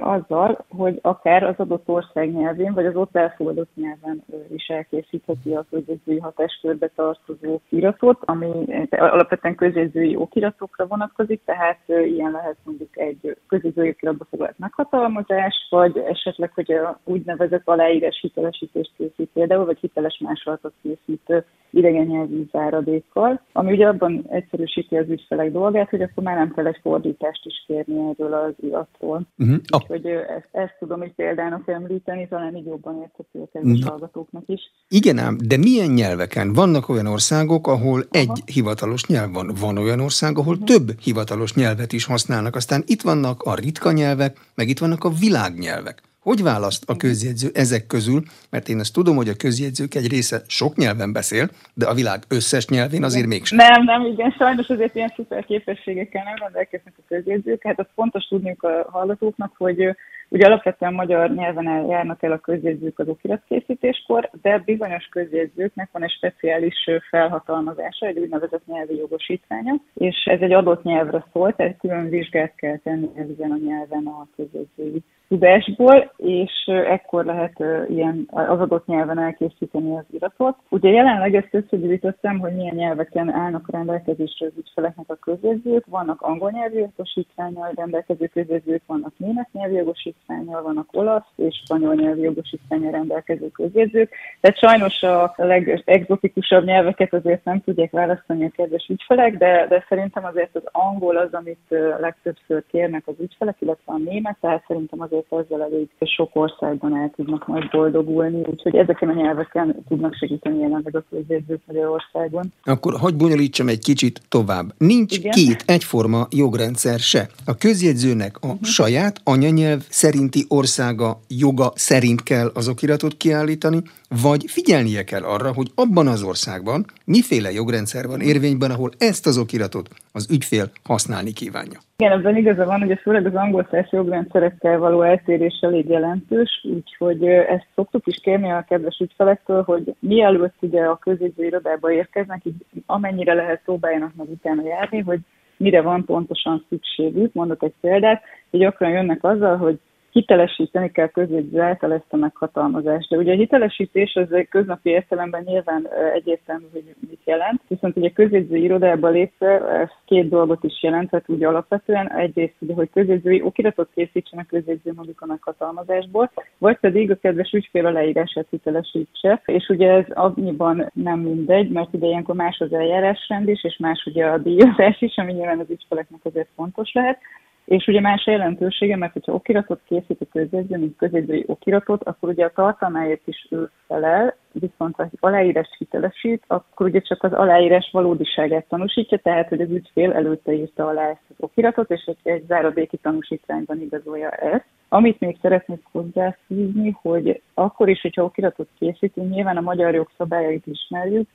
azzal, 0.00 0.64
hogy 0.68 0.98
akár 1.02 1.42
az 1.42 1.54
adott 1.56 1.88
ország 1.88 2.32
nyelvén, 2.32 2.72
vagy 2.72 2.86
az 2.86 2.96
ott 2.96 3.16
elfogadott 3.16 3.70
nyelven 3.74 4.24
is 4.52 4.66
elkészítheti 4.66 5.54
a 5.54 5.66
közjegyzői 5.70 6.18
hatáskörbe 6.18 6.90
tartozó 6.94 7.60
iratot, 7.68 8.18
ami 8.24 8.50
alapvetően 8.90 9.54
közjegyzői 9.54 10.16
okiratokra 10.16 10.86
vonatkozik, 10.86 11.40
tehát 11.44 11.78
ilyen 11.86 12.30
lehet 12.30 12.56
mondjuk 12.64 12.98
egy 12.98 13.36
közjegyzői 13.48 13.88
okiratba 13.88 14.26
foglalt 14.30 14.58
meghatalmazás, 14.58 15.66
vagy 15.70 15.98
esetleg, 15.98 16.52
hogy 16.54 16.72
a 16.72 16.98
úgynevezett 17.04 17.68
aláírás 17.68 18.18
hitelesítést 18.20 18.92
készít 18.96 19.30
például, 19.32 19.64
vagy 19.64 19.78
hiteles 19.78 20.18
másolatot 20.18 20.72
készít 20.82 21.44
idegen 21.70 22.06
nyelvű 22.06 22.44
záradékkal, 22.52 23.40
ami 23.52 23.72
ugye 23.72 23.86
abban 23.86 24.24
egyszerűsíti 24.28 24.96
az 24.96 25.08
ügyfelek 25.08 25.52
dolgát, 25.52 25.90
hogy 25.90 26.02
akkor 26.02 26.22
már 26.22 26.36
nem 26.36 26.52
kell 26.54 26.66
egy 26.66 26.78
fordítást 26.82 27.46
is 27.46 27.64
kérni 27.66 27.98
erről 28.08 28.32
az 28.32 28.54
iratról. 28.60 29.22
Uh-huh. 29.38 29.56
Úgyhogy 29.72 30.06
ezt, 30.06 30.48
ezt 30.52 30.76
tudom 30.78 31.02
egy 31.02 31.12
példának 31.14 31.68
említeni, 31.68 32.28
talán 32.28 32.56
így 32.56 32.66
jobban 32.66 33.00
érthető 33.00 33.40
a 33.40 33.48
kedves 33.52 33.84
hallgatóknak 33.84 34.42
is. 34.46 34.60
Igen 34.88 35.18
ám, 35.18 35.38
de 35.44 35.56
milyen 35.56 35.90
nyelveken? 35.90 36.52
Vannak 36.52 36.88
olyan 36.88 37.06
országok, 37.06 37.66
ahol 37.66 38.00
Aha. 38.00 38.08
egy 38.10 38.42
hivatalos 38.46 39.06
nyelv 39.06 39.32
van. 39.32 39.52
Van 39.60 39.78
olyan 39.78 40.00
ország, 40.00 40.38
ahol 40.38 40.52
uh-huh. 40.52 40.68
több 40.68 41.00
hivatalos 41.00 41.54
nyelvet 41.54 41.92
is 41.92 42.04
használnak. 42.04 42.56
Aztán 42.56 42.82
itt 42.86 43.02
vannak 43.02 43.42
a 43.42 43.54
ritka 43.54 43.92
nyelvek, 43.92 44.38
meg 44.54 44.68
itt 44.68 44.78
vannak 44.78 45.04
a 45.04 45.10
világnyelvek. 45.10 46.02
Hogy 46.30 46.42
választ 46.42 46.90
a 46.90 46.96
közjegyző 46.96 47.48
ezek 47.54 47.86
közül? 47.86 48.20
Mert 48.50 48.68
én 48.68 48.78
ezt 48.78 48.92
tudom, 48.92 49.16
hogy 49.16 49.28
a 49.28 49.40
közjegyzők 49.44 49.94
egy 49.94 50.08
része 50.08 50.38
sok 50.46 50.76
nyelven 50.76 51.12
beszél, 51.12 51.46
de 51.74 51.86
a 51.86 51.94
világ 51.94 52.20
összes 52.28 52.68
nyelvén 52.68 53.04
azért 53.04 53.26
mégsem. 53.26 53.58
Nem, 53.58 53.84
nem, 53.84 54.06
igen, 54.06 54.30
sajnos 54.30 54.68
azért 54.68 54.94
ilyen 54.94 55.12
szuper 55.16 55.44
képességekkel 55.44 56.24
nem 56.24 56.34
rendelkeznek 56.38 56.94
a 56.98 57.02
közjegyzők. 57.08 57.62
Hát 57.62 57.78
az 57.78 57.86
fontos 57.94 58.24
tudniuk 58.24 58.62
a 58.62 58.88
hallgatóknak, 58.90 59.52
hogy 59.56 59.96
Ugye 60.28 60.46
alapvetően 60.46 60.94
magyar 60.94 61.30
nyelven 61.30 61.86
járnak 61.88 62.22
el 62.22 62.32
a 62.32 62.38
közjegyzők 62.38 62.98
az 62.98 63.08
okiratkészítéskor, 63.08 64.30
de 64.42 64.58
bizonyos 64.58 65.04
közjegyzőknek 65.04 65.88
van 65.92 66.02
egy 66.02 66.10
speciális 66.10 66.90
felhatalmazása, 67.10 68.06
egy 68.06 68.18
úgynevezett 68.18 68.66
nyelvi 68.66 68.96
jogosítványa, 68.96 69.74
és 69.94 70.16
ez 70.24 70.40
egy 70.40 70.52
adott 70.52 70.82
nyelvre 70.82 71.24
szól, 71.32 71.54
tehát 71.54 71.78
külön 71.78 72.08
vizsgát 72.08 72.54
kell 72.54 72.78
tenni 72.78 73.08
ezen 73.14 73.50
a 73.50 73.56
nyelven 73.56 74.06
a 74.06 74.26
közjegyzői 74.36 75.02
tudásból, 75.28 76.12
és 76.16 76.52
ekkor 76.66 77.24
lehet 77.24 77.64
ilyen 77.88 78.28
az 78.30 78.60
adott 78.60 78.86
nyelven 78.86 79.18
elkészíteni 79.18 79.96
az 79.96 80.04
iratot. 80.10 80.56
Ugye 80.68 80.90
jelenleg 80.90 81.34
ezt 81.34 81.54
összegyűjtöttem, 81.54 82.38
hogy 82.38 82.54
milyen 82.54 82.74
nyelveken 82.74 83.32
állnak 83.32 83.68
a 83.68 83.72
rendelkezésre 83.76 84.46
az 84.46 84.52
ügyfeleknek 84.58 85.06
a 85.08 85.14
közjegyzők. 85.14 85.86
Vannak 85.86 86.22
angol 86.22 86.50
nyelvi 86.50 86.78
jogosítványal 86.78 87.72
rendelkező 87.74 88.26
közjegyzők, 88.26 88.82
vannak 88.86 89.12
német 89.16 89.48
nyelvi 89.52 89.74
jogosítványal, 89.74 90.62
vannak 90.62 90.88
olasz 90.92 91.32
és 91.36 91.62
spanyol 91.64 91.94
nyelvi 91.94 92.20
jogosítványal 92.20 92.90
rendelkező 92.90 93.48
közjegyzők. 93.50 94.10
Tehát 94.40 94.58
sajnos 94.58 95.02
a 95.02 95.34
legexotikusabb 95.36 96.64
nyelveket 96.64 97.14
azért 97.14 97.44
nem 97.44 97.60
tudják 97.60 97.90
választani 97.90 98.44
a 98.44 98.50
kedves 98.56 98.86
ügyfelek, 98.88 99.36
de, 99.36 99.66
de 99.68 99.84
szerintem 99.88 100.24
azért 100.24 100.56
az 100.56 100.64
angol 100.72 101.16
az, 101.16 101.32
amit 101.32 101.74
legtöbbször 102.00 102.64
kérnek 102.70 103.02
az 103.06 103.14
ügyfelek, 103.20 103.56
illetve 103.58 103.92
a 103.92 103.98
német, 103.98 104.36
tehát 104.40 104.64
szerintem 104.66 105.00
az 105.00 105.12
azért 105.28 105.50
ezzel 105.50 105.62
elég 105.62 105.88
sok 106.00 106.30
országban 106.32 106.96
el 106.96 107.12
tudnak 107.16 107.46
majd 107.46 107.70
boldogulni, 107.70 108.42
úgyhogy 108.50 108.74
ezeken 108.74 109.08
a 109.08 109.12
nyelveken 109.12 109.84
tudnak 109.88 110.14
segíteni 110.14 110.58
jelenleg 110.58 110.96
a 110.96 111.04
közjegyzők 111.10 111.60
Magyarországon. 111.66 112.52
Akkor 112.64 112.94
hogy 113.00 113.14
bonyolítsam 113.14 113.68
egy 113.68 113.78
kicsit 113.78 114.20
tovább. 114.28 114.72
Nincs 114.78 115.16
Igen? 115.18 115.32
két 115.32 115.62
egyforma 115.66 116.26
jogrendszer 116.30 116.98
se. 116.98 117.28
A 117.44 117.56
közjegyzőnek 117.56 118.36
a 118.40 118.46
uh-huh. 118.46 118.62
saját 118.62 119.20
anyanyelv 119.24 119.80
szerinti 119.88 120.44
országa 120.48 121.20
joga 121.28 121.72
szerint 121.74 122.22
kell 122.22 122.50
az 122.54 122.68
okiratot 122.68 123.16
kiállítani, 123.16 123.82
vagy 124.08 124.44
figyelnie 124.46 125.04
kell 125.04 125.22
arra, 125.22 125.52
hogy 125.52 125.66
abban 125.74 126.06
az 126.06 126.22
országban 126.22 126.84
miféle 127.04 127.50
jogrendszer 127.50 128.06
van 128.06 128.20
érvényben, 128.20 128.70
ahol 128.70 128.90
ezt 128.98 129.26
az 129.26 129.38
okiratot 129.38 129.88
az 130.12 130.30
ügyfél 130.30 130.70
használni 130.84 131.32
kívánja. 131.32 131.78
Igen, 131.96 132.12
ebben 132.12 132.36
igaza 132.36 132.64
van, 132.64 132.80
hogy 132.80 132.90
a 132.90 132.96
főleg 132.96 133.26
az 133.26 133.34
angol 133.34 133.68
száz 133.70 133.86
jogrendszerekkel 133.90 134.78
való 134.78 135.02
eltérés 135.02 135.58
elég 135.60 135.88
jelentős, 135.88 136.66
úgyhogy 136.74 137.24
ezt 137.26 137.66
szoktuk 137.74 138.06
is 138.06 138.20
kérni 138.22 138.50
a 138.50 138.64
kedves 138.68 138.98
ügyfelektől, 138.98 139.62
hogy 139.62 139.94
mielőtt 139.98 140.54
ugye 140.60 140.82
a 140.82 140.96
közjegyző 140.96 141.44
irodába 141.44 141.92
érkeznek, 141.92 142.40
így 142.44 142.64
amennyire 142.86 143.34
lehet 143.34 143.60
próbáljanak 143.64 144.14
meg 144.16 144.30
utána 144.30 144.66
járni, 144.66 145.00
hogy 145.00 145.18
mire 145.56 145.80
van 145.80 146.04
pontosan 146.04 146.64
szükségük. 146.68 147.32
Mondok 147.32 147.62
egy 147.62 147.74
példát, 147.80 148.22
hogy 148.50 148.60
gyakran 148.60 148.90
jönnek 148.90 149.24
azzal, 149.24 149.56
hogy 149.56 149.78
hitelesíteni 150.16 150.90
kell 150.90 151.08
közjegyző 151.08 151.60
által 151.60 151.92
ezt 151.92 152.12
a 152.12 152.16
meghatalmazást. 152.16 153.08
De 153.08 153.16
ugye 153.16 153.32
a 153.32 153.36
hitelesítés 153.36 154.14
az 154.14 154.32
egy 154.32 154.48
köznapi 154.48 154.90
értelemben 154.90 155.42
nyilván 155.46 155.88
egyértelmű, 156.14 156.64
hogy 156.72 156.94
mit 157.08 157.20
jelent, 157.24 157.60
viszont 157.68 157.96
ugye 157.96 158.10
közjegyző 158.10 158.56
irodába 158.56 159.08
lépve 159.08 159.68
ez 159.82 159.88
két 160.04 160.28
dolgot 160.28 160.64
is 160.64 160.82
jelenthet 160.82 161.28
ugye 161.28 161.46
alapvetően. 161.46 162.12
Egyrészt 162.12 162.54
ugye, 162.58 162.74
hogy 162.74 162.90
közjegyzői 162.92 163.42
okiratot 163.42 163.88
készítsen 163.94 164.38
a 164.38 164.46
közjegyző 164.48 164.92
mondjuk 164.96 165.20
a 165.20 165.26
meghatalmazásból, 165.26 166.30
vagy 166.58 166.78
pedig 166.78 167.10
a 167.10 167.16
kedves 167.16 167.52
ügyfél 167.52 167.86
aláírását 167.86 168.46
hitelesítse, 168.50 169.42
és 169.46 169.68
ugye 169.68 169.90
ez 169.92 170.04
annyiban 170.08 170.90
nem 170.94 171.18
mindegy, 171.18 171.68
mert 171.70 171.94
ugye 171.94 172.06
ilyenkor 172.06 172.34
más 172.34 172.58
az 172.58 172.72
eljárásrend 172.72 173.48
is, 173.48 173.64
és 173.64 173.76
más 173.76 174.04
ugye 174.06 174.26
a 174.26 174.38
díjazás 174.38 175.00
is, 175.00 175.16
ami 175.16 175.32
nyilván 175.32 175.58
az 175.58 175.70
ügyfeleknek 175.70 176.20
azért 176.22 176.48
fontos 176.54 176.92
lehet. 176.92 177.18
És 177.66 177.86
ugye 177.86 178.00
más 178.00 178.26
jelentősége, 178.26 178.96
mert 178.96 179.12
hogyha 179.12 179.32
okiratot 179.32 179.80
készít 179.84 180.20
a 180.20 180.26
közjegyző, 180.32 180.78
mint 180.78 180.96
közjegyzői 180.96 181.44
okiratot, 181.46 182.02
akkor 182.02 182.28
ugye 182.28 182.44
a 182.44 182.52
tartalmáért 182.54 183.26
is 183.26 183.46
ő 183.50 183.70
felel, 183.86 184.36
viszont 184.52 184.96
ha 184.96 185.08
aláírás 185.20 185.68
hitelesít, 185.78 186.44
akkor 186.46 186.86
ugye 186.86 187.00
csak 187.00 187.22
az 187.22 187.32
aláírás 187.32 187.88
valódiságát 187.92 188.64
tanúsítja, 188.68 189.18
tehát 189.18 189.48
hogy 189.48 189.60
az 189.60 189.70
ügyfél 189.70 190.12
előtte 190.12 190.52
írta 190.52 190.86
alá 190.86 191.08
ezt 191.08 191.20
az 191.28 191.36
okiratot, 191.38 191.90
és 191.90 192.04
egy, 192.04 192.18
egy 192.22 192.44
záradéki 192.46 192.96
tanúsítványban 192.96 193.80
igazolja 193.80 194.30
ezt. 194.30 194.66
Amit 194.88 195.20
még 195.20 195.38
szeretnék 195.42 195.82
hozzáfűzni, 195.92 196.96
hogy 197.02 197.42
akkor 197.54 197.88
is, 197.88 198.00
hogyha 198.00 198.24
okiratot 198.24 198.68
készítünk, 198.78 199.30
nyilván 199.30 199.56
a 199.56 199.60
magyar 199.60 199.94
jogszabályait 199.94 200.66
ismerjük, 200.66 201.28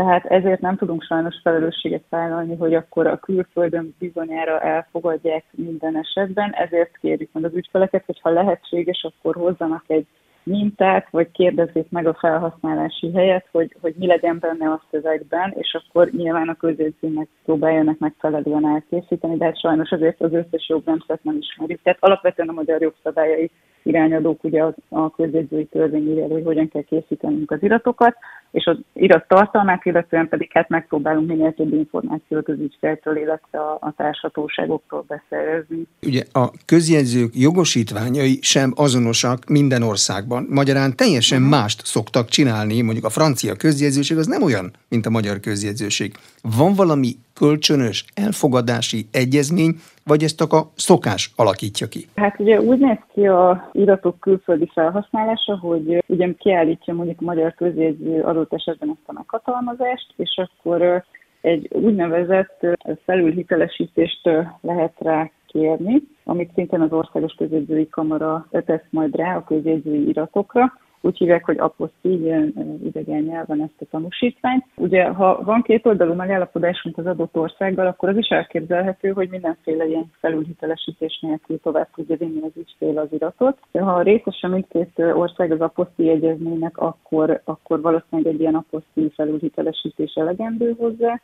tehát 0.00 0.24
ezért 0.24 0.60
nem 0.60 0.76
tudunk 0.76 1.02
sajnos 1.02 1.40
felelősséget 1.42 2.04
vállalni, 2.08 2.56
hogy 2.56 2.74
akkor 2.74 3.06
a 3.06 3.16
külföldön 3.18 3.94
bizonyára 3.98 4.60
elfogadják 4.60 5.44
minden 5.50 5.96
esetben, 5.96 6.52
ezért 6.54 6.96
kérjük 6.96 7.28
meg 7.32 7.44
az 7.44 7.54
ügyfeleket, 7.54 8.02
hogy 8.06 8.20
ha 8.20 8.30
lehetséges, 8.30 9.06
akkor 9.10 9.34
hozzanak 9.34 9.84
egy 9.86 10.06
mintát, 10.42 11.06
vagy 11.10 11.30
kérdezzék 11.30 11.90
meg 11.90 12.06
a 12.06 12.14
felhasználási 12.14 13.12
helyet, 13.12 13.46
hogy, 13.52 13.76
hogy 13.80 13.94
mi 13.98 14.06
legyen 14.06 14.38
benne 14.38 14.70
a 14.70 14.82
szövegben, 14.90 15.54
és 15.56 15.78
akkor 15.82 16.10
nyilván 16.10 16.48
a 16.48 16.54
közjegyzőnek 16.54 17.28
próbáljanak 17.44 17.98
megfelelően 17.98 18.66
elkészíteni, 18.66 19.36
de 19.36 19.44
hát 19.44 19.60
sajnos 19.60 19.90
azért 19.90 20.20
az 20.20 20.32
összes 20.32 20.68
jogrendszert 20.68 21.24
nem 21.24 21.36
ismerjük. 21.36 21.82
Tehát 21.82 21.98
alapvetően 22.02 22.48
a 22.48 22.52
magyar 22.52 22.80
jogszabályai 22.80 23.50
irányadók 23.82 24.44
ugye 24.44 24.62
a, 24.88 25.10
közjegyzői 25.10 25.64
törvény 25.64 26.28
hogy 26.30 26.44
hogyan 26.44 26.68
kell 26.68 26.82
készítenünk 26.82 27.50
az 27.50 27.62
iratokat, 27.62 28.16
és 28.50 28.64
az 28.64 28.76
irat 28.92 29.28
tartalmát, 29.28 29.84
illetően 29.84 30.28
pedig 30.28 30.50
hát 30.52 30.68
megpróbálunk 30.68 31.28
minél 31.28 31.54
több 31.54 31.72
információt 31.72 32.48
az 32.48 32.58
ügyfeltől, 32.58 33.16
illetve 33.16 33.58
a, 33.58 33.78
a 33.80 33.94
társhatóságoktól 33.96 35.04
beszerezni. 35.08 35.86
Ugye 36.02 36.22
a 36.32 36.50
közjegyzők 36.66 37.34
jogosítványai 37.34 38.38
sem 38.40 38.72
azonosak 38.76 39.48
minden 39.48 39.82
országban. 39.82 40.46
Magyarán 40.48 40.96
teljesen 40.96 41.42
uh-huh. 41.42 41.58
mást 41.58 41.86
szoktak 41.86 42.28
csinálni, 42.28 42.82
mondjuk 42.82 43.04
a 43.04 43.10
francia 43.10 43.54
közjegyzőség 43.54 44.16
az 44.16 44.26
nem 44.26 44.42
olyan, 44.42 44.70
mint 44.88 45.06
a 45.06 45.10
magyar 45.10 45.40
közjegyzőség. 45.40 46.14
Van 46.56 46.74
valami 46.74 47.16
kölcsönös 47.40 48.04
elfogadási 48.14 49.00
egyezmény, 49.12 49.72
vagy 50.04 50.22
ezt 50.22 50.40
a 50.40 50.70
szokás 50.74 51.32
alakítja 51.36 51.86
ki? 51.86 52.00
Hát 52.16 52.40
ugye 52.40 52.60
úgy 52.60 52.78
néz 52.78 52.98
ki 53.12 53.26
a 53.26 53.70
iratok 53.72 54.20
külföldi 54.20 54.70
felhasználása, 54.74 55.58
hogy 55.58 56.04
ugye 56.06 56.34
kiállítja 56.38 56.94
mondjuk 56.94 57.20
a 57.20 57.24
magyar 57.24 57.54
közjegyző 57.54 58.22
adott 58.22 58.52
esetben 58.52 58.88
ezt 58.88 59.08
a 59.08 59.12
meghatalmazást, 59.12 60.12
és 60.16 60.40
akkor 60.44 61.04
egy 61.40 61.68
úgynevezett 61.72 62.66
felülhitelesítést 63.04 64.28
lehet 64.60 64.94
rá 64.98 65.30
kérni, 65.46 66.02
amit 66.24 66.50
szintén 66.54 66.80
az 66.80 66.92
Országos 66.92 67.32
Közjegyzői 67.32 67.88
Kamara 67.88 68.46
tesz 68.66 68.86
majd 68.90 69.16
rá 69.16 69.36
a 69.36 69.44
közjegyzői 69.44 70.08
iratokra, 70.08 70.72
úgy 71.00 71.16
hívják, 71.18 71.44
hogy 71.44 71.60
ilyen 72.00 72.78
idegen 72.84 73.22
nyelven 73.22 73.62
ezt 73.62 73.80
a 73.80 73.84
tanúsítványt. 73.90 74.64
Ugye, 74.76 75.04
ha 75.04 75.42
van 75.42 75.62
két 75.62 75.86
oldalú 75.86 76.14
megállapodásunk 76.14 76.98
az 76.98 77.06
adott 77.06 77.36
országgal, 77.36 77.86
akkor 77.86 78.08
az 78.08 78.16
is 78.16 78.28
elképzelhető, 78.28 79.10
hogy 79.10 79.28
mindenféle 79.28 79.86
ilyen 79.86 80.10
felülhitelesítés 80.20 81.18
nélkül 81.20 81.60
tovább 81.60 81.88
tudja 81.94 82.16
vinni 82.16 82.40
az 82.40 82.52
ügyfél 82.56 82.98
az 82.98 83.08
iratot. 83.10 83.58
Ha 83.72 84.02
részesen 84.02 84.50
mindkét 84.50 84.98
ország 84.98 85.52
az 85.52 85.60
apostil 85.60 86.10
egyezménynek, 86.10 86.78
akkor, 86.78 87.40
akkor 87.44 87.80
valószínűleg 87.80 88.32
egy 88.32 88.40
ilyen 88.40 88.54
apostil 88.54 89.10
felülhitelesítés 89.14 90.14
elegendő 90.14 90.74
hozzá 90.78 91.20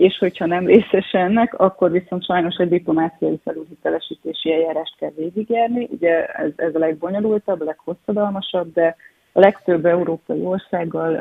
és 0.00 0.18
hogyha 0.18 0.46
nem 0.46 0.66
részes 0.66 1.12
ennek, 1.12 1.58
akkor 1.58 1.90
viszont 1.90 2.24
sajnos 2.24 2.56
egy 2.56 2.68
diplomáciai 2.68 3.40
felülhitelesítési 3.44 4.52
eljárást 4.52 4.96
kell 4.96 5.12
végigjárni. 5.16 5.88
Ugye 5.90 6.24
ez, 6.26 6.50
ez 6.56 6.74
a 6.74 6.78
legbonyolultabb, 6.78 7.62
leghosszadalmasabb, 7.62 8.72
de 8.72 8.96
a 9.32 9.40
legtöbb 9.40 9.86
európai 9.86 10.40
országgal 10.40 11.12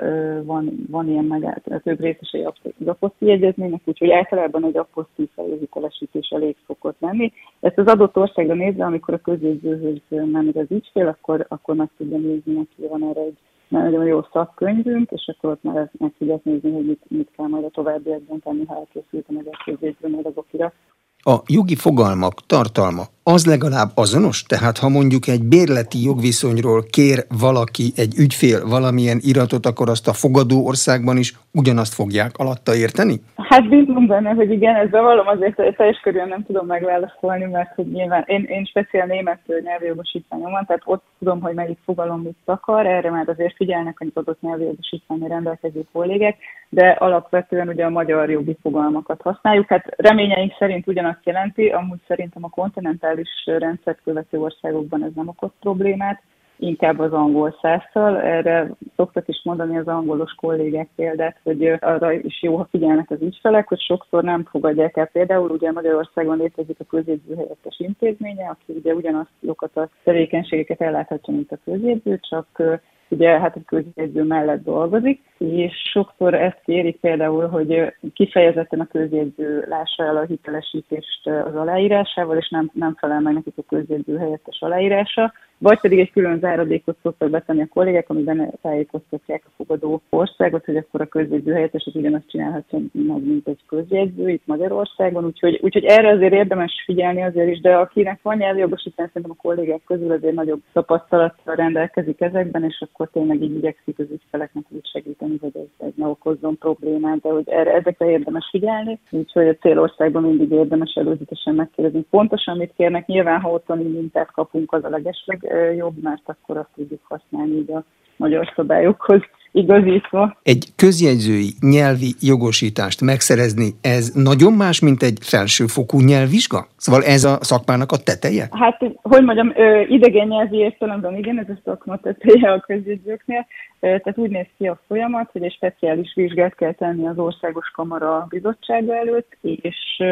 van, 0.44 0.86
van 0.90 1.10
ilyen 1.10 1.26
meg, 1.26 1.62
több 1.84 2.00
részesei 2.00 2.44
az 2.44 2.88
aposzti 2.88 3.32
egyezménynek, 3.32 3.82
úgyhogy 3.86 4.12
általában 4.12 4.66
egy 4.66 4.78
aposzti 4.78 5.30
felhitelesítés 5.36 6.30
elég 6.30 6.56
szokott 6.68 6.96
lenni. 7.00 7.32
Ezt 7.60 7.78
az 7.78 7.88
adott 7.88 8.18
országra 8.18 8.54
nézve, 8.54 8.86
amikor 8.86 9.14
a 9.14 9.22
közjegyzőhöz 9.22 9.98
nem 10.10 10.52
az 10.54 10.66
ügyfél, 10.70 11.08
akkor, 11.08 11.46
akkor 11.48 11.76
meg 11.76 11.90
tudja 11.98 12.18
nézni 12.18 12.54
neki, 12.54 12.88
van 12.90 13.10
erre 13.10 13.22
egy 13.22 13.38
nagyon 13.68 14.06
jó 14.06 14.22
szakkönyvünk, 14.32 15.12
és 15.12 15.34
akkor 15.38 15.50
ott 15.50 15.64
már 15.64 15.90
meg 16.00 16.14
tudják 16.18 16.44
nézni, 16.44 16.72
hogy 16.72 16.86
mit, 16.86 17.04
mit 17.08 17.30
kell 17.36 17.48
majd 17.48 17.64
a 17.64 17.70
továbbiakban 17.70 18.40
tenni, 18.40 18.66
ha 18.66 18.76
elkészült 18.76 19.26
a 19.28 19.34
magyar 19.34 19.54
közjegyző, 19.66 20.10
majd 20.10 20.26
az 20.26 20.32
okira. 20.36 20.74
A 21.24 21.36
jogi 21.48 21.76
fogalmak 21.76 22.46
tartalma 22.46 23.04
az 23.24 23.46
legalább 23.46 23.90
azonos? 23.96 24.44
Tehát 24.44 24.78
ha 24.78 24.90
mondjuk 24.90 25.28
egy 25.28 25.44
bérleti 25.44 26.04
jogviszonyról 26.04 26.84
kér 26.90 27.26
valaki, 27.40 27.92
egy 27.96 28.14
ügyfél 28.18 28.68
valamilyen 28.68 29.20
iratot, 29.22 29.66
akkor 29.66 29.90
azt 29.90 30.08
a 30.08 30.14
fogadó 30.14 30.66
országban 30.66 31.18
is 31.18 31.34
ugyanazt 31.54 31.94
fogják 31.94 32.32
alatta 32.38 32.76
érteni? 32.76 33.22
Hát 33.36 33.70
bízom 33.70 34.08
benne, 34.08 34.30
hogy 34.30 34.52
igen, 34.52 34.76
ez 34.76 34.90
bevallom 34.90 35.28
azért, 35.28 35.56
hogy 35.56 35.76
teljes 35.76 36.00
körülön 36.00 36.28
nem 36.28 36.46
tudom 36.46 36.66
megválaszolni, 36.66 37.46
mert 37.46 37.76
hogy 37.76 37.92
nyilván 37.92 38.24
én, 38.26 38.44
én 38.44 38.66
speciál 38.66 39.08
német 39.08 39.40
nyelvjogosítványom 39.64 40.52
van, 40.52 40.66
tehát 40.66 40.82
ott 40.86 41.04
tudom, 41.20 41.42
hogy 41.42 41.54
melyik 41.54 41.78
fogalom 41.86 42.22
mit 42.22 42.38
akar, 42.46 42.86
erre 42.86 43.10
már 43.10 43.30
azért 43.30 43.56
figyelnek 43.56 43.96
az 44.00 44.08
adott 44.14 44.42
nyelvjogosítványi 44.42 45.28
rendelkező 45.28 45.84
kollégek, 45.92 46.38
de 46.70 46.90
alapvetően 46.90 47.68
ugye 47.68 47.86
a 47.86 47.90
magyar 47.90 48.30
jogi 48.30 48.58
fogalmakat 48.62 49.22
használjuk. 49.22 49.68
Hát 49.68 49.86
reményeink 49.98 50.54
szerint 50.60 50.88
ugyanazt 51.10 51.26
jelenti, 51.26 51.68
amúgy 51.70 52.00
szerintem 52.08 52.44
a 52.44 52.50
kontinentális 52.50 53.30
rendszert 53.46 54.00
követő 54.04 54.40
országokban 54.40 55.04
ez 55.04 55.12
nem 55.16 55.28
okoz 55.28 55.52
problémát, 55.60 56.22
inkább 56.58 57.00
az 57.00 57.14
angol 57.14 57.56
százszal. 57.62 58.22
Erre 58.22 58.72
szoktak 58.96 59.28
is 59.28 59.42
mondani 59.44 59.78
az 59.78 59.88
angolos 59.88 60.32
kollégák 60.34 60.90
példát, 60.96 61.40
hogy 61.44 61.66
arra 61.80 62.12
is 62.12 62.42
jó, 62.42 62.56
ha 62.56 62.68
figyelnek 62.72 63.12
az 63.12 63.22
ügyfelek, 63.22 63.68
hogy 63.68 63.80
sokszor 63.80 64.24
nem 64.24 64.44
fogadják 64.44 64.98
el. 64.98 65.06
Például 65.06 65.50
ugye 65.50 65.72
Magyarországon 65.72 66.38
létezik 66.38 66.80
a 66.80 66.84
közjegyző 66.84 67.36
helyettes 67.36 67.80
intézménye, 67.80 68.48
aki 68.48 68.74
ugye 68.80 68.94
ugyanazt 68.94 69.32
azokat 69.44 69.78
a 69.78 69.90
tevékenységeket 70.04 70.82
elláthatja, 70.82 71.34
mint 71.34 71.52
a 71.52 71.58
közjegyző, 71.66 72.20
csak 72.30 72.80
ugye 73.10 73.40
hát 73.40 73.56
a 73.56 73.62
közjegyző 73.66 74.24
mellett 74.24 74.64
dolgozik, 74.64 75.22
és 75.40 75.74
sokszor 75.92 76.34
ezt 76.34 76.62
kérik 76.66 77.00
például, 77.00 77.48
hogy 77.48 77.94
kifejezetten 78.14 78.80
a 78.80 78.88
közjegyző 78.88 79.66
lássa 79.70 80.04
el 80.04 80.18
a 80.18 80.26
hitelesítést 80.26 81.28
az 81.28 81.56
aláírásával, 81.56 82.38
és 82.38 82.50
nem, 82.50 82.72
nem 82.74 82.96
felel 83.00 83.20
meg 83.20 83.34
nekik 83.34 83.54
a 83.58 83.64
közjegyző 83.68 84.18
helyettes 84.18 84.62
aláírása, 84.62 85.34
vagy 85.62 85.80
pedig 85.80 86.00
egy 86.00 86.12
külön 86.12 86.40
záradékot 86.40 86.98
szoktak 87.02 87.30
betenni 87.30 87.62
a 87.62 87.68
kollégák, 87.74 88.10
amiben 88.10 88.54
tájékoztatják 88.62 89.44
a 89.46 89.52
fogadó 89.56 90.02
országot, 90.10 90.66
hogy 90.66 90.76
akkor 90.76 91.02
a 91.02 91.06
közjegyző 91.06 91.54
helyettes 91.54 91.86
az 91.86 91.96
ugyanazt 91.96 92.30
csinálhatja 92.30 92.80
meg, 92.92 93.24
mint 93.24 93.48
egy 93.48 93.60
közjegyző 93.68 94.30
itt 94.30 94.46
Magyarországon, 94.46 95.26
úgyhogy, 95.26 95.60
úgyhogy 95.62 95.84
erre 95.84 96.10
azért 96.10 96.34
érdemes 96.34 96.84
figyelni 96.86 97.24
azért 97.24 97.50
is, 97.50 97.62
de 97.62 97.76
akinek 97.76 98.20
van 98.22 98.38
nyelvjogosítás, 98.38 99.10
szerintem 99.14 99.36
a 99.38 99.42
kollégák 99.42 99.82
közül 99.86 100.12
azért 100.12 100.36
nagyobb 100.36 100.62
tapasztalattal 100.74 101.56
rendelkezik 101.56 102.22
ezekben, 102.22 102.64
és 102.64 102.84
akkor 102.90 103.10
tényleg 103.14 103.42
így 103.42 103.56
igyekszik 103.56 104.00
az 104.00 104.08
ügyfeleknek 104.12 104.64
úgy 104.70 104.88
segíteni, 104.88 105.29
hogy 105.42 105.58
ez, 105.58 105.88
ez 105.88 105.92
ne 105.96 106.08
okozzon 106.08 106.58
problémát, 106.58 107.22
de 107.22 107.30
hogy 107.30 107.50
erre, 107.50 107.74
ezekre 107.74 108.10
érdemes 108.10 108.48
figyelni, 108.52 109.00
úgyhogy 109.12 109.48
a 109.48 109.56
célországban 109.56 110.24
mindig 110.24 110.52
érdemes 110.52 110.94
előzetesen 110.94 111.56
megkérdezni 111.56 112.06
pontosan, 112.10 112.58
mit 112.58 112.74
kérnek. 112.78 113.06
Nyilván, 113.06 113.40
ha 113.40 113.52
otthoni 113.52 113.84
mintát 113.84 114.32
kapunk, 114.32 114.74
az 114.74 114.84
a 114.84 114.90
legesleg 114.90 115.48
jobb, 115.76 116.02
mert 116.02 116.24
akkor 116.26 116.58
azt 116.58 116.70
tudjuk 116.76 117.02
használni 117.04 117.56
így 117.56 117.72
a 117.72 117.84
magyar 118.18 118.54
szabályokhoz 118.56 119.22
igazítva. 119.52 120.38
Egy 120.44 120.66
közjegyzői 120.76 121.50
nyelvi 121.60 122.16
jogosítást 122.22 123.02
megszerezni, 123.02 123.70
ez 123.82 124.12
nagyon 124.14 124.54
más, 124.54 124.80
mint 124.80 125.04
egy 125.04 125.18
felsőfokú 125.22 126.00
nyelvvizsga? 126.00 126.68
Szóval 126.78 127.04
ez 127.04 127.24
a 127.24 127.38
szakmának 127.42 127.92
a 127.92 127.98
teteje? 127.98 128.48
Hát, 128.52 128.80
hogy 129.02 129.24
mondjam, 129.24 129.54
idegen 129.88 130.28
nyelvi 130.28 130.58
értelemben 130.58 131.18
igen, 131.18 131.40
ez 131.40 131.50
a 131.50 131.60
szakma 131.66 131.98
teteje 131.98 132.52
a 132.52 132.60
közjegyzőknél. 132.60 133.46
Tehát 133.80 134.18
úgy 134.18 134.30
néz 134.30 134.48
ki 134.58 134.68
a 134.68 134.80
folyamat, 134.88 135.30
hogy 135.32 135.44
egy 135.44 135.54
speciális 135.54 136.14
vizsgát 136.16 136.56
kell 136.56 136.74
tenni 136.74 137.08
az 137.08 137.18
Országos 137.18 137.72
Kamara 137.76 138.26
Bizottsága 138.30 138.96
előtt, 138.96 139.38
és 139.42 140.04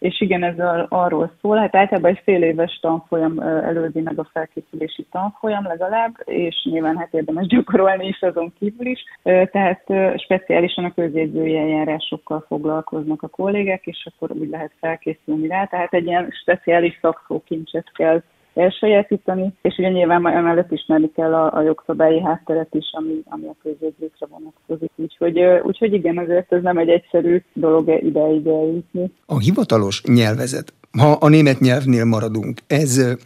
és 0.00 0.20
igen, 0.20 0.42
ez 0.42 0.54
arról 0.88 1.30
szól, 1.40 1.56
hát 1.56 1.74
általában 1.74 2.10
egy 2.10 2.20
fél 2.24 2.42
éves 2.42 2.78
tanfolyam 2.80 3.38
előzi 3.40 4.00
meg 4.00 4.18
a 4.18 4.28
felkészülési 4.32 5.06
tanfolyam 5.10 5.66
legalább, 5.66 6.14
és 6.24 6.68
nyilván 6.70 6.96
hát 6.96 7.14
érdemes 7.14 7.46
gyakorolni 7.46 8.06
is 8.06 8.20
azon 8.20 8.52
kívül 8.58 8.86
is, 8.86 9.04
tehát 9.22 9.84
speciálisan 10.16 10.84
a 10.84 10.94
közjegyzői 10.94 11.56
eljárásokkal 11.56 12.44
foglalkoznak 12.48 13.22
a 13.22 13.28
kollégák, 13.28 13.86
és 13.86 14.08
akkor 14.10 14.36
úgy 14.36 14.48
lehet 14.48 14.72
felkészülni 14.80 15.46
rá, 15.46 15.64
tehát 15.64 15.94
egy 15.94 16.06
ilyen 16.06 16.30
speciális 16.40 16.98
szakszókincset 17.00 17.92
kell 17.92 18.22
elsajátítani, 18.54 19.52
és 19.62 19.78
ugye 19.78 19.88
nyilván 19.88 20.26
emellett 20.26 20.72
ismerni 20.72 21.10
kell 21.14 21.34
a, 21.34 21.54
a 21.54 21.62
jogszabályi 21.62 22.20
hátteret 22.20 22.74
is, 22.74 22.86
ami, 22.92 23.22
ami 23.24 23.46
a 23.46 23.54
közjegyzőkre 23.62 24.26
vonatkozik. 24.30 24.90
Úgyhogy, 24.96 25.40
úgyhogy 25.62 25.92
igen, 25.92 26.20
ezért 26.20 26.52
ez 26.52 26.62
nem 26.62 26.78
egy 26.78 26.88
egyszerű 26.88 27.42
dolog 27.52 27.88
ideig 27.88 28.46
eljutni. 28.46 29.12
A 29.26 29.38
hivatalos 29.38 30.02
nyelvezet, 30.02 30.72
ha 30.98 31.16
a 31.20 31.28
német 31.28 31.60
nyelvnél 31.60 32.04
maradunk, 32.04 32.60
ez 32.66 33.16